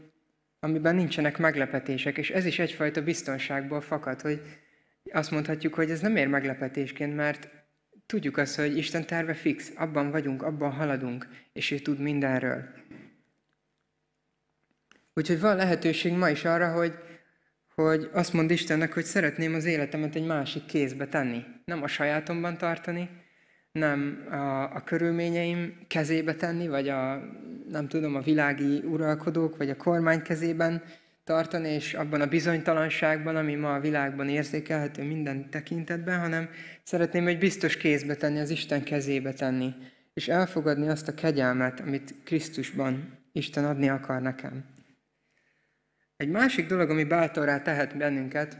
amiben 0.59 0.95
nincsenek 0.95 1.37
meglepetések, 1.37 2.17
és 2.17 2.29
ez 2.29 2.45
is 2.45 2.59
egyfajta 2.59 3.03
biztonságból 3.03 3.81
fakad, 3.81 4.21
hogy 4.21 4.41
azt 5.11 5.31
mondhatjuk, 5.31 5.73
hogy 5.73 5.91
ez 5.91 5.99
nem 5.99 6.15
ér 6.15 6.27
meglepetésként, 6.27 7.15
mert 7.15 7.49
tudjuk 8.05 8.37
azt, 8.37 8.55
hogy 8.55 8.77
Isten 8.77 9.05
terve 9.05 9.33
fix, 9.33 9.71
abban 9.75 10.11
vagyunk, 10.11 10.43
abban 10.43 10.71
haladunk, 10.71 11.27
és 11.53 11.71
ő 11.71 11.79
tud 11.79 11.99
mindenről. 11.99 12.63
Úgyhogy 15.13 15.39
van 15.39 15.55
lehetőség 15.55 16.13
ma 16.13 16.29
is 16.29 16.45
arra, 16.45 16.71
hogy, 16.71 16.93
hogy 17.81 18.09
azt 18.13 18.33
mond 18.33 18.51
Istennek, 18.51 18.93
hogy 18.93 19.03
szeretném 19.03 19.53
az 19.53 19.65
életemet 19.65 20.15
egy 20.15 20.25
másik 20.25 20.65
kézbe 20.65 21.07
tenni. 21.07 21.43
Nem 21.65 21.83
a 21.83 21.87
sajátomban 21.87 22.57
tartani, 22.57 23.09
nem 23.71 24.27
a, 24.31 24.75
a 24.75 24.81
körülményeim 24.85 25.77
kezébe 25.87 26.35
tenni, 26.35 26.67
vagy 26.67 26.89
a, 26.89 27.21
nem 27.69 27.87
tudom, 27.87 28.15
a 28.15 28.21
világi 28.21 28.83
uralkodók, 28.85 29.57
vagy 29.57 29.69
a 29.69 29.75
kormány 29.75 30.21
kezében 30.21 30.83
tartani, 31.23 31.69
és 31.69 31.93
abban 31.93 32.21
a 32.21 32.27
bizonytalanságban, 32.27 33.35
ami 33.35 33.55
ma 33.55 33.73
a 33.73 33.79
világban 33.79 34.29
érzékelhető 34.29 35.03
minden 35.03 35.49
tekintetben, 35.49 36.19
hanem 36.19 36.49
szeretném 36.83 37.27
egy 37.27 37.37
biztos 37.37 37.77
kézbe 37.77 38.15
tenni, 38.15 38.39
az 38.39 38.49
Isten 38.49 38.83
kezébe 38.83 39.33
tenni, 39.33 39.73
és 40.13 40.27
elfogadni 40.27 40.87
azt 40.87 41.07
a 41.07 41.13
kegyelmet, 41.13 41.79
amit 41.79 42.15
Krisztusban 42.23 43.17
Isten 43.31 43.65
adni 43.65 43.89
akar 43.89 44.21
nekem. 44.21 44.63
Egy 46.17 46.29
másik 46.29 46.67
dolog, 46.67 46.89
ami 46.89 47.03
bátorrá 47.03 47.61
tehet 47.61 47.97
bennünket, 47.97 48.57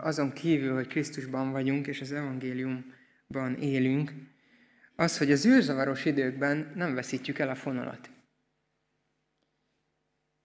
azon 0.00 0.32
kívül, 0.32 0.74
hogy 0.74 0.86
Krisztusban 0.86 1.50
vagyunk, 1.50 1.86
és 1.86 2.00
az 2.00 2.12
evangélium 2.12 2.94
ban 3.28 3.54
élünk, 3.54 4.12
az, 4.96 5.18
hogy 5.18 5.32
az 5.32 5.46
űrzavaros 5.46 6.04
időkben 6.04 6.72
nem 6.74 6.94
veszítjük 6.94 7.38
el 7.38 7.48
a 7.48 7.54
fonalat. 7.54 8.10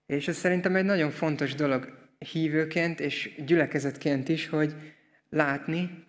És 0.06 0.28
ez 0.28 0.36
szerintem 0.36 0.76
egy 0.76 0.84
nagyon 0.84 1.10
fontos 1.10 1.54
dolog 1.54 2.10
hívőként 2.18 3.00
és 3.00 3.42
gyülekezetként 3.46 4.28
is, 4.28 4.48
hogy 4.48 4.74
látni, 5.28 6.04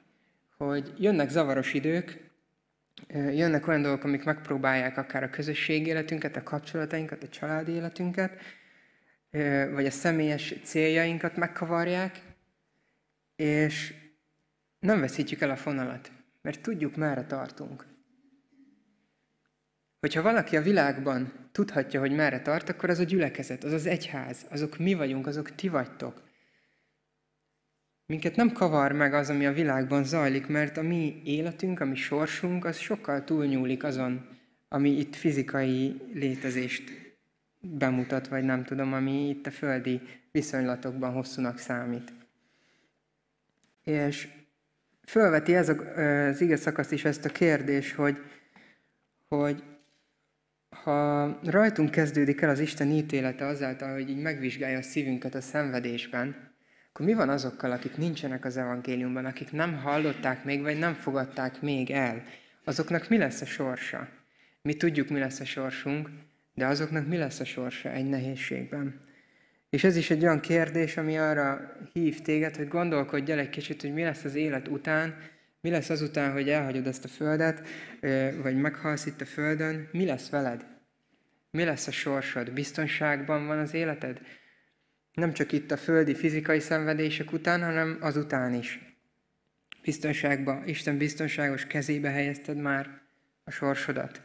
hogy 0.58 0.94
jönnek 0.98 1.30
zavaros 1.30 1.74
idők, 1.74 2.32
jönnek 3.14 3.68
olyan 3.68 3.82
dolgok, 3.82 4.04
amik 4.04 4.24
megpróbálják 4.24 4.98
akár 4.98 5.24
a 5.24 5.30
közösségi 5.30 5.90
életünket, 5.90 6.36
a 6.36 6.44
kapcsolatainkat, 6.44 7.24
a 7.24 7.28
családi 7.28 7.72
életünket, 7.72 8.40
vagy 9.72 9.86
a 9.86 9.92
személyes 9.92 10.56
céljainkat 10.64 11.36
megkavarják, 11.36 12.22
és 13.36 13.94
nem 14.80 15.00
veszítjük 15.00 15.42
el 15.42 15.50
a 15.50 15.56
fonalat, 15.56 16.12
mert 16.42 16.62
tudjuk, 16.62 16.96
merre 16.96 17.26
tartunk. 17.26 17.86
Hogyha 20.00 20.22
valaki 20.22 20.58
a 20.58 20.62
világban 20.62 21.50
tudhatja, 21.52 22.00
hogy 22.00 22.12
merre 22.12 22.42
tart, 22.42 22.70
akkor 22.70 22.90
az 22.90 23.00
a 23.00 23.04
gyülekezet, 23.04 23.64
az 23.64 23.72
az 23.72 23.86
egyház, 23.86 24.46
azok 24.50 24.78
mi 24.78 24.94
vagyunk, 24.94 25.28
azok 25.28 25.56
ti 25.56 25.68
vagytok. 25.68 26.24
Minket 28.06 28.36
nem 28.36 28.52
kavar 28.52 28.92
meg 28.92 29.14
az, 29.14 29.30
ami 29.30 29.46
a 29.46 29.54
világban 29.54 30.04
zajlik, 30.04 30.48
mert 30.48 30.78
a 30.78 30.82
mi 30.82 31.22
életünk, 31.26 31.80
a 31.80 31.86
mi 31.86 31.96
sorsunk, 31.96 32.66
az 32.66 32.78
sokkal 32.78 33.24
túlnyúlik 33.24 33.84
azon, 33.84 34.28
ami 34.68 34.90
itt 34.90 35.16
fizikai 35.16 36.02
létezést 36.14 37.03
bemutat, 37.64 38.28
vagy 38.28 38.44
nem 38.44 38.64
tudom, 38.64 38.94
ami 38.94 39.30
itt 39.30 39.48
a 39.48 39.52
földi 39.52 40.02
viszonylatokban 40.32 41.12
hosszúnak 41.12 41.58
számít. 41.58 42.14
És 43.84 44.28
fölveti 45.06 45.56
ez 45.56 45.70
az 45.70 46.42
ige 46.42 46.56
szakasz 46.56 46.92
is 46.92 47.06
ezt 47.06 47.26
a 47.26 47.30
kérdés, 47.30 47.94
hogy, 47.94 48.18
hogy 49.28 49.64
ha 50.84 51.40
rajtunk 51.44 51.92
kezdődik 51.92 52.42
el 52.42 52.50
az 52.50 52.60
Isten 52.60 52.92
ítélete 52.92 53.46
azáltal, 53.46 53.94
hogy 53.94 54.10
így 54.10 54.22
megvizsgálja 54.22 54.78
a 54.78 54.82
szívünket 54.82 55.36
a 55.36 55.42
szenvedésben, 55.42 56.52
akkor 56.90 57.06
mi 57.06 57.14
van 57.14 57.30
azokkal, 57.30 57.72
akik 57.72 57.98
nincsenek 57.98 58.46
az 58.46 58.58
evangéliumban, 58.58 59.26
akik 59.26 59.52
nem 59.52 59.78
hallották 59.78 60.44
még, 60.44 60.62
vagy 60.62 60.80
nem 60.80 60.94
fogadták 60.94 61.62
még 61.62 61.92
el? 61.92 62.24
Azoknak 62.64 63.10
mi 63.10 63.18
lesz 63.18 63.42
a 63.42 63.46
sorsa? 63.46 64.08
Mi 64.62 64.74
tudjuk, 64.74 65.10
mi 65.10 65.20
lesz 65.20 65.40
a 65.40 65.46
sorsunk, 65.46 66.10
de 66.54 66.66
azoknak 66.66 67.08
mi 67.08 67.18
lesz 67.18 67.40
a 67.40 67.46
sorsa 67.46 67.90
egy 67.92 68.10
nehézségben? 68.10 69.00
És 69.70 69.84
ez 69.84 69.96
is 69.96 70.10
egy 70.10 70.24
olyan 70.24 70.40
kérdés, 70.40 70.98
ami 70.98 71.18
arra 71.18 71.78
hív 71.94 72.22
téged, 72.22 72.56
hogy 72.56 72.68
gondolkodj 72.68 73.32
el 73.32 73.40
egy 73.40 73.50
kicsit, 73.50 73.82
hogy 73.82 73.94
mi 73.94 74.04
lesz 74.04 74.24
az 74.24 74.36
élet 74.36 74.68
után, 74.68 75.16
mi 75.62 75.70
lesz 75.70 75.90
azután, 75.90 76.32
hogy 76.32 76.50
elhagyod 76.50 76.88
ezt 76.88 77.04
a 77.04 77.08
földet, 77.08 77.68
vagy 78.42 78.56
meghalsz 78.56 79.06
itt 79.06 79.22
a 79.22 79.26
földön, 79.26 79.90
mi 79.92 80.06
lesz 80.06 80.30
veled? 80.30 80.66
Mi 81.52 81.64
lesz 81.64 81.88
a 81.88 81.92
sorsod? 81.92 82.52
Biztonságban 82.52 83.48
van 83.48 83.60
az 83.60 83.74
életed? 83.74 84.22
Nem 85.14 85.34
csak 85.34 85.52
itt 85.52 85.72
a 85.72 85.78
földi 85.78 86.16
fizikai 86.16 86.60
szenvedések 86.60 87.32
után, 87.32 87.64
hanem 87.64 87.98
azután 88.02 88.54
is. 88.54 88.98
Biztonságban, 89.82 90.68
Isten 90.68 90.98
biztonságos 90.98 91.66
kezébe 91.66 92.10
helyezted 92.10 92.58
már 92.58 93.02
a 93.44 93.52
sorsodat. 93.52 94.22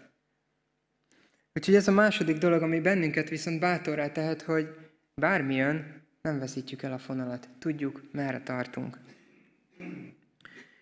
Úgyhogy 1.54 1.74
ez 1.74 1.88
a 1.88 1.92
második 1.92 2.38
dolog, 2.38 2.62
ami 2.62 2.80
bennünket 2.80 3.28
viszont 3.28 3.60
bátorrá 3.60 4.12
tehet, 4.12 4.42
hogy 4.42 4.68
bármi 5.14 5.54
jön, 5.54 6.02
nem 6.22 6.38
veszítjük 6.38 6.82
el 6.82 6.92
a 6.92 6.98
fonalat. 6.98 7.48
Tudjuk, 7.58 8.02
merre 8.12 8.40
tartunk. 8.40 8.98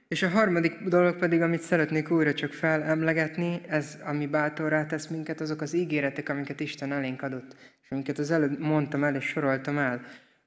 És 0.09 0.23
a 0.23 0.29
harmadik 0.29 0.79
dolog 0.79 1.17
pedig, 1.17 1.41
amit 1.41 1.61
szeretnék 1.61 2.11
újra 2.11 2.35
csak 2.35 2.53
felemlegetni, 2.53 3.61
ez, 3.69 3.99
ami 4.05 4.27
bátorrá 4.27 4.87
tesz 4.87 5.07
minket, 5.07 5.41
azok 5.41 5.61
az 5.61 5.75
ígéretek, 5.75 6.29
amiket 6.29 6.61
Isten 6.61 6.93
elénk 6.93 7.23
adott, 7.23 7.57
és 7.83 7.91
amiket 7.91 8.19
az 8.19 8.31
előbb 8.31 8.59
mondtam 8.59 9.05
el 9.05 9.15
és 9.15 9.25
soroltam 9.25 9.79
el, 9.79 10.01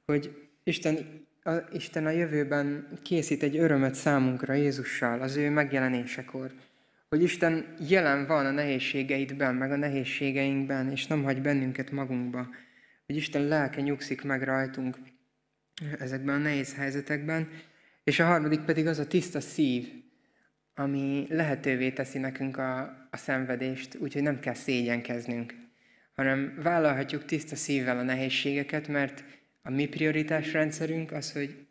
hogy 0.05 0.49
Isten 0.63 0.97
a, 1.43 1.51
Isten 1.71 2.05
a 2.05 2.09
jövőben 2.09 2.87
készít 3.03 3.43
egy 3.43 3.57
örömet 3.57 3.95
számunkra 3.95 4.53
Jézussal, 4.53 5.21
az 5.21 5.35
ő 5.35 5.49
megjelenésekor. 5.49 6.51
Hogy 7.09 7.23
Isten 7.23 7.75
jelen 7.87 8.25
van 8.25 8.45
a 8.45 8.51
nehézségeidben, 8.51 9.55
meg 9.55 9.71
a 9.71 9.75
nehézségeinkben, 9.75 10.91
és 10.91 11.07
nem 11.07 11.23
hagy 11.23 11.41
bennünket 11.41 11.91
magunkba. 11.91 12.49
Hogy 13.05 13.15
Isten 13.15 13.41
lelke 13.41 13.81
nyugszik 13.81 14.21
meg 14.21 14.43
rajtunk 14.43 14.97
ezekben 15.99 16.35
a 16.35 16.43
nehéz 16.43 16.75
helyzetekben, 16.75 17.49
és 18.03 18.19
a 18.19 18.25
harmadik 18.25 18.59
pedig 18.59 18.87
az 18.87 18.99
a 18.99 19.07
tiszta 19.07 19.39
szív, 19.39 19.87
ami 20.73 21.25
lehetővé 21.29 21.91
teszi 21.91 22.17
nekünk 22.17 22.57
a, 22.57 22.79
a 23.11 23.17
szenvedést, 23.17 23.95
úgyhogy 23.95 24.23
nem 24.23 24.39
kell 24.39 24.53
szégyenkeznünk, 24.53 25.53
hanem 26.15 26.57
vállalhatjuk 26.61 27.25
tiszta 27.25 27.55
szívvel 27.55 27.97
a 27.97 28.03
nehézségeket, 28.03 28.87
mert 28.87 29.23
a 29.61 29.69
mi 29.69 29.87
prioritásrendszerünk 29.87 31.11
az, 31.11 31.31
hogy 31.31 31.67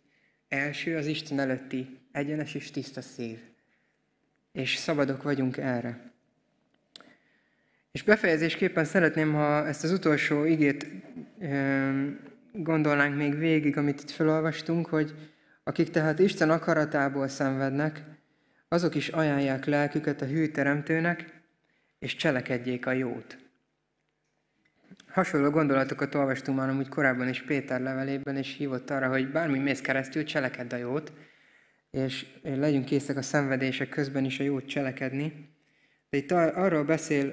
első 0.48 0.96
az 0.96 1.07
Isten 1.07 1.38
előtti 1.38 1.98
egyenes 2.12 2.55
és 2.55 2.70
tiszta 2.70 3.01
szív. 3.01 3.38
És 4.52 4.76
szabadok 4.76 5.22
vagyunk 5.22 5.56
erre. 5.56 6.12
És 7.92 8.02
befejezésképpen 8.02 8.84
szeretném, 8.84 9.32
ha 9.32 9.66
ezt 9.66 9.84
az 9.84 9.92
utolsó 9.92 10.44
igét 10.44 10.87
gondolnánk 12.52 13.16
még 13.16 13.38
végig, 13.38 13.76
amit 13.76 14.00
itt 14.00 14.11
felolvastunk, 14.11 14.87
hogy 14.87 15.14
akik 15.64 15.90
tehát 15.90 16.18
Isten 16.18 16.50
akaratából 16.50 17.28
szenvednek, 17.28 18.02
azok 18.68 18.94
is 18.94 19.08
ajánlják 19.08 19.64
lelküket 19.64 20.22
a 20.22 20.26
hű 20.26 20.48
teremtőnek, 20.48 21.42
és 21.98 22.16
cselekedjék 22.16 22.87
a 22.87 22.92
jót. 22.92 23.38
Hasonló 25.08 25.50
gondolatokat 25.50 26.14
olvastunk 26.14 26.58
már 26.58 26.68
amúgy 26.68 26.88
korábban 26.88 27.28
is 27.28 27.42
Péter 27.42 27.80
levelében, 27.80 28.37
és 28.37 28.56
hívott 28.56 28.90
arra, 28.90 29.08
hogy 29.08 29.30
bármi 29.30 29.58
mész 29.58 29.80
keresztül, 29.80 30.24
cselekedd 30.24 30.72
a 30.72 30.76
jót, 30.76 31.12
és 31.90 32.27
legyünk 32.42 32.85
készek 32.85 33.16
a 33.16 33.22
szenvedések 33.22 33.88
közben 33.88 34.24
is 34.24 34.40
a 34.40 34.42
jót 34.42 34.66
cselekedni. 34.66 35.48
De 36.11 36.16
itt 36.16 36.31
arról 36.33 36.85
beszél 36.85 37.33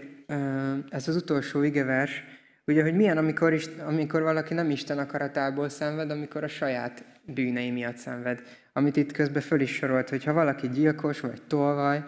ez 0.90 1.08
az 1.08 1.16
utolsó 1.16 1.64
igevers, 1.64 2.24
ugye, 2.68 2.82
hogy 2.82 2.96
milyen, 2.96 3.18
amikor, 3.18 3.54
is, 3.54 3.66
amikor 3.66 4.22
valaki 4.22 4.54
nem 4.54 4.70
Isten 4.70 4.98
akaratából 4.98 5.70
szenved, 5.70 6.12
amikor 6.12 6.44
a 6.44 6.48
saját 6.48 7.04
bűnei 7.26 7.72
miatt 7.72 7.98
szenved. 7.98 8.42
Amit 8.74 8.96
itt 8.96 9.12
közben 9.12 9.42
föl 9.42 9.62
is 9.62 9.74
sorolt, 9.74 10.10
hogy 10.10 10.24
ha 10.24 10.34
valaki 10.34 10.70
gyilkos, 10.70 11.20
vagy 11.20 11.42
tolvaj, 11.48 12.06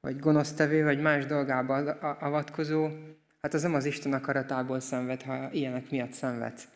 vagy 0.00 0.18
gonosztevő, 0.18 0.82
vagy 0.82 1.00
más 1.00 1.26
dolgába 1.26 1.74
avatkozó, 2.20 2.88
hát 3.42 3.54
az 3.54 3.62
nem 3.62 3.74
az 3.74 3.84
Isten 3.84 4.12
akaratából 4.12 4.80
szenved, 4.80 5.22
ha 5.22 5.48
ilyenek 5.52 5.90
miatt 5.90 6.12
szenvedsz. 6.12 6.68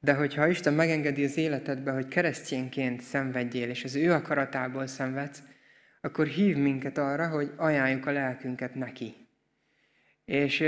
De 0.00 0.12
hogyha 0.12 0.48
Isten 0.48 0.74
megengedi 0.74 1.24
az 1.24 1.36
életedbe, 1.36 1.90
hogy 1.90 2.08
keresztényként 2.08 3.00
szenvedjél, 3.00 3.68
és 3.68 3.84
az 3.84 3.94
ő 3.94 4.12
akaratából 4.12 4.86
szenvedsz, 4.86 5.42
akkor 6.00 6.26
hív 6.26 6.56
minket 6.56 6.98
arra, 6.98 7.28
hogy 7.28 7.52
ajánljuk 7.56 8.06
a 8.06 8.12
lelkünket 8.12 8.74
neki. 8.74 9.14
És 10.24 10.60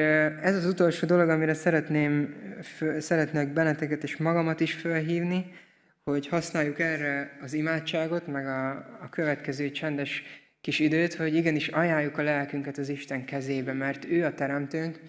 ez 0.43 0.57
az 0.57 0.65
utolsó 0.67 1.07
dolog, 1.07 1.29
amire 1.29 1.55
szeretném, 1.55 2.35
szeretnék 2.99 3.49
benneteket 3.49 4.03
és 4.03 4.17
magamat 4.17 4.61
is 4.61 4.75
felhívni, 4.75 5.53
hogy 6.05 6.29
használjuk 6.29 6.79
erre 6.79 7.39
az 7.43 7.53
imádságot, 7.53 8.27
meg 8.27 8.47
a, 8.47 8.71
a 9.01 9.09
következő 9.11 9.71
csendes 9.71 10.23
kis 10.61 10.79
időt, 10.79 11.15
hogy 11.15 11.35
igenis 11.35 11.69
ajánljuk 11.69 12.19
a 12.19 12.23
lelkünket 12.23 12.79
az 12.79 12.89
Isten 12.89 13.25
kezébe, 13.25 13.73
mert 13.73 14.05
ő 14.05 14.25
a 14.25 14.35
teremtőnk, 14.35 15.01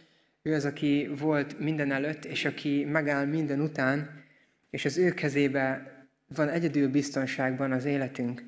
ő 0.41 0.54
az, 0.54 0.65
aki 0.65 1.10
volt 1.17 1.60
minden 1.60 1.91
előtt, 1.91 2.25
és 2.25 2.45
aki 2.45 2.86
megáll 2.86 3.25
minden 3.25 3.62
után, 3.62 4.23
és 4.69 4.86
az 4.86 4.97
ő 4.97 5.13
kezébe 5.13 5.95
van 6.36 6.49
egyedül 6.49 6.89
biztonságban 6.89 7.71
az 7.71 7.86
életünk. 7.86 8.43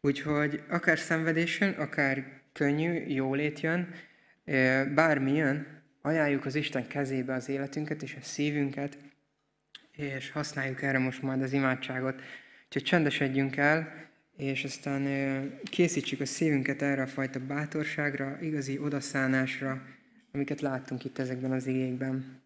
Úgyhogy 0.00 0.62
akár 0.68 0.98
szenvedésen, 0.98 1.72
akár 1.72 2.24
könnyű, 2.52 2.92
jólét 2.92 3.60
jön, 3.60 3.94
bármi 4.94 5.32
jön, 5.32 5.66
ajánljuk 6.02 6.44
az 6.44 6.54
Isten 6.54 6.86
kezébe 6.86 7.34
az 7.34 7.48
életünket 7.48 8.02
és 8.02 8.16
a 8.20 8.22
szívünket, 8.22 8.98
és 9.92 10.30
használjuk 10.30 10.82
erre 10.82 10.98
most 10.98 11.22
majd 11.22 11.42
az 11.42 11.52
imádságot. 11.52 12.22
Úgyhogy 12.64 12.82
csendesedjünk 12.82 13.56
el, 13.56 14.04
és 14.36 14.64
aztán 14.64 15.02
készítsük 15.62 16.20
a 16.20 16.26
szívünket 16.26 16.82
erre 16.82 17.02
a 17.02 17.06
fajta 17.06 17.40
bátorságra, 17.40 18.38
igazi 18.40 18.78
odaszánásra, 18.78 19.82
amiket 20.36 20.60
láttunk 20.60 21.04
itt 21.04 21.18
ezekben 21.18 21.52
az 21.52 21.66
igékben. 21.66 22.42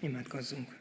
Imádkozzunk! 0.00 0.78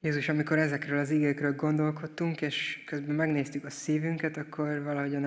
Jézus, 0.00 0.28
amikor 0.28 0.58
ezekről 0.58 0.98
az 0.98 1.10
igékről 1.10 1.54
gondolkodtunk, 1.54 2.40
és 2.40 2.82
közben 2.86 3.14
megnéztük 3.14 3.64
a 3.64 3.70
szívünket, 3.70 4.36
akkor 4.36 4.82
valahogyan 4.82 5.24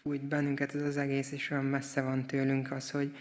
elfújt 0.00 0.28
bennünket 0.28 0.74
ez 0.74 0.82
az 0.82 0.96
egész, 0.96 1.32
és 1.32 1.50
olyan 1.50 1.64
messze 1.64 2.02
van 2.02 2.26
tőlünk 2.26 2.70
az, 2.70 2.90
hogy 2.90 3.16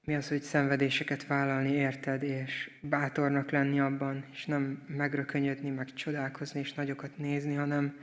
mi 0.00 0.14
az, 0.14 0.28
hogy 0.28 0.42
szenvedéseket 0.42 1.26
vállalni 1.26 1.70
érted, 1.70 2.22
és 2.22 2.70
bátornak 2.80 3.50
lenni 3.50 3.80
abban, 3.80 4.24
és 4.32 4.46
nem 4.46 4.84
megrökönyödni, 4.86 5.70
meg 5.70 5.92
csodálkozni, 5.92 6.60
és 6.60 6.74
nagyokat 6.74 7.18
nézni, 7.18 7.54
hanem 7.54 7.96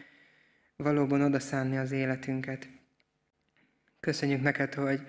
valóban 0.76 1.22
odaszánni 1.22 1.78
az 1.78 1.92
életünket. 1.92 2.68
Köszönjük 4.00 4.42
neked, 4.42 4.74
hogy, 4.74 5.02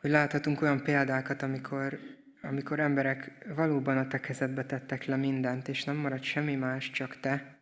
hogy 0.00 0.10
láthatunk 0.10 0.62
olyan 0.62 0.82
példákat, 0.82 1.42
amikor, 1.42 1.98
amikor 2.42 2.80
emberek 2.80 3.46
valóban 3.54 3.98
a 3.98 4.06
te 4.06 4.20
kezedbe 4.20 4.64
tettek 4.64 5.04
le 5.04 5.16
mindent, 5.16 5.68
és 5.68 5.84
nem 5.84 5.96
marad 5.96 6.22
semmi 6.22 6.54
más, 6.54 6.90
csak 6.90 7.20
te. 7.20 7.53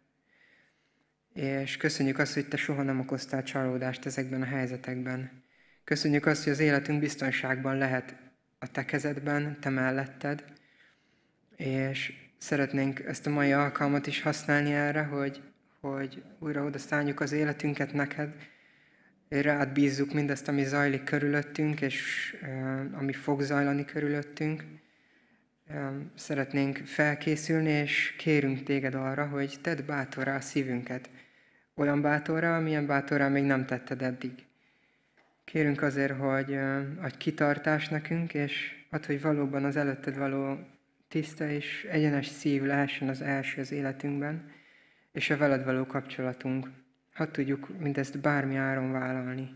És 1.34 1.76
köszönjük 1.76 2.18
azt, 2.18 2.34
hogy 2.34 2.48
te 2.48 2.56
soha 2.56 2.82
nem 2.82 3.00
okoztál 3.00 3.42
csalódást 3.42 4.06
ezekben 4.06 4.42
a 4.42 4.46
helyzetekben. 4.46 5.42
Köszönjük 5.84 6.26
azt, 6.26 6.42
hogy 6.44 6.52
az 6.52 6.58
életünk 6.58 7.00
biztonságban 7.00 7.76
lehet 7.76 8.16
a 8.58 8.70
te 8.70 8.84
kezedben, 8.84 9.60
te 9.60 9.68
melletted, 9.68 10.44
és 11.56 12.12
szeretnénk 12.38 13.00
ezt 13.00 13.26
a 13.26 13.30
mai 13.30 13.52
alkalmat 13.52 14.06
is 14.06 14.22
használni 14.22 14.72
erre, 14.72 15.02
hogy, 15.02 15.42
hogy 15.80 16.22
újra 16.38 16.64
oda 16.64 16.78
szálljuk 16.78 17.20
az 17.20 17.32
életünket 17.32 17.92
neked, 17.92 18.34
rád 19.28 19.72
bízzuk 19.72 20.12
mindezt, 20.12 20.48
ami 20.48 20.64
zajlik 20.64 21.04
körülöttünk, 21.04 21.80
és 21.80 22.36
ami 22.92 23.12
fog 23.12 23.40
zajlani 23.40 23.84
körülöttünk. 23.84 24.64
Szeretnénk 26.14 26.76
felkészülni, 26.76 27.70
és 27.70 28.14
kérünk 28.18 28.62
téged 28.62 28.94
arra, 28.94 29.26
hogy 29.26 29.58
tedd 29.60 29.86
bátorra 29.86 30.34
a 30.34 30.40
szívünket. 30.40 31.10
Olyan 31.74 32.00
bátorra, 32.00 32.56
amilyen 32.56 32.86
bátorra 32.86 33.28
még 33.28 33.44
nem 33.44 33.66
tetted 33.66 34.02
eddig. 34.02 34.32
Kérünk 35.44 35.82
azért, 35.82 36.18
hogy 36.18 36.54
adj 37.00 37.16
kitartás 37.18 37.88
nekünk, 37.88 38.34
és 38.34 38.84
add, 38.90 39.06
hogy 39.06 39.20
valóban 39.20 39.64
az 39.64 39.76
előtted 39.76 40.16
való 40.16 40.58
tiszta 41.08 41.48
és 41.48 41.84
egyenes 41.90 42.26
szív 42.26 42.62
lehessen 42.62 43.08
az 43.08 43.20
első 43.20 43.60
az 43.60 43.72
életünkben, 43.72 44.50
és 45.12 45.30
a 45.30 45.36
veled 45.36 45.64
való 45.64 45.86
kapcsolatunk. 45.86 46.70
Hadd 47.12 47.30
tudjuk 47.32 47.78
mindezt 47.78 48.20
bármi 48.20 48.56
áron 48.56 48.92
vállalni. 48.92 49.50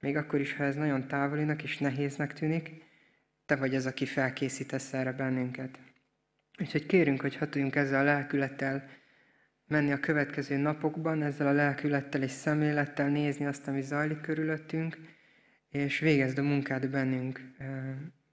Még 0.00 0.16
akkor 0.16 0.40
is, 0.40 0.56
ha 0.56 0.64
ez 0.64 0.74
nagyon 0.74 1.08
távolinak 1.08 1.62
és 1.62 1.78
nehéznek 1.78 2.32
tűnik, 2.32 2.70
te 3.46 3.56
vagy 3.56 3.74
az, 3.74 3.86
aki 3.86 4.06
felkészítesz 4.06 4.92
erre 4.92 5.12
bennünket. 5.12 5.78
Úgyhogy 6.58 6.86
kérünk, 6.86 7.20
hogy 7.20 7.36
hadd 7.36 7.50
tudjunk 7.50 7.76
ezzel 7.76 8.00
a 8.00 8.04
lelkülettel 8.04 8.88
menni 9.72 9.92
a 9.92 10.00
következő 10.00 10.56
napokban, 10.56 11.22
ezzel 11.22 11.46
a 11.46 11.52
lelkülettel 11.52 12.22
és 12.22 12.30
szemlélettel 12.30 13.08
nézni 13.08 13.46
azt, 13.46 13.68
ami 13.68 13.82
zajlik 13.82 14.20
körülöttünk, 14.20 14.98
és 15.70 15.98
végezd 15.98 16.38
a 16.38 16.42
munkád 16.42 16.90
bennünk 16.90 17.40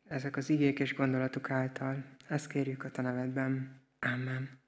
ezek 0.08 0.38
az 0.38 0.50
igék 0.50 0.80
és 0.80 0.96
gondolatok 0.96 1.50
által. 1.52 2.04
Ezt 2.28 2.48
kérjük 2.48 2.84
a 2.84 2.90
te 2.90 3.02
nevedben. 3.02 3.82
Amen. 4.00 4.59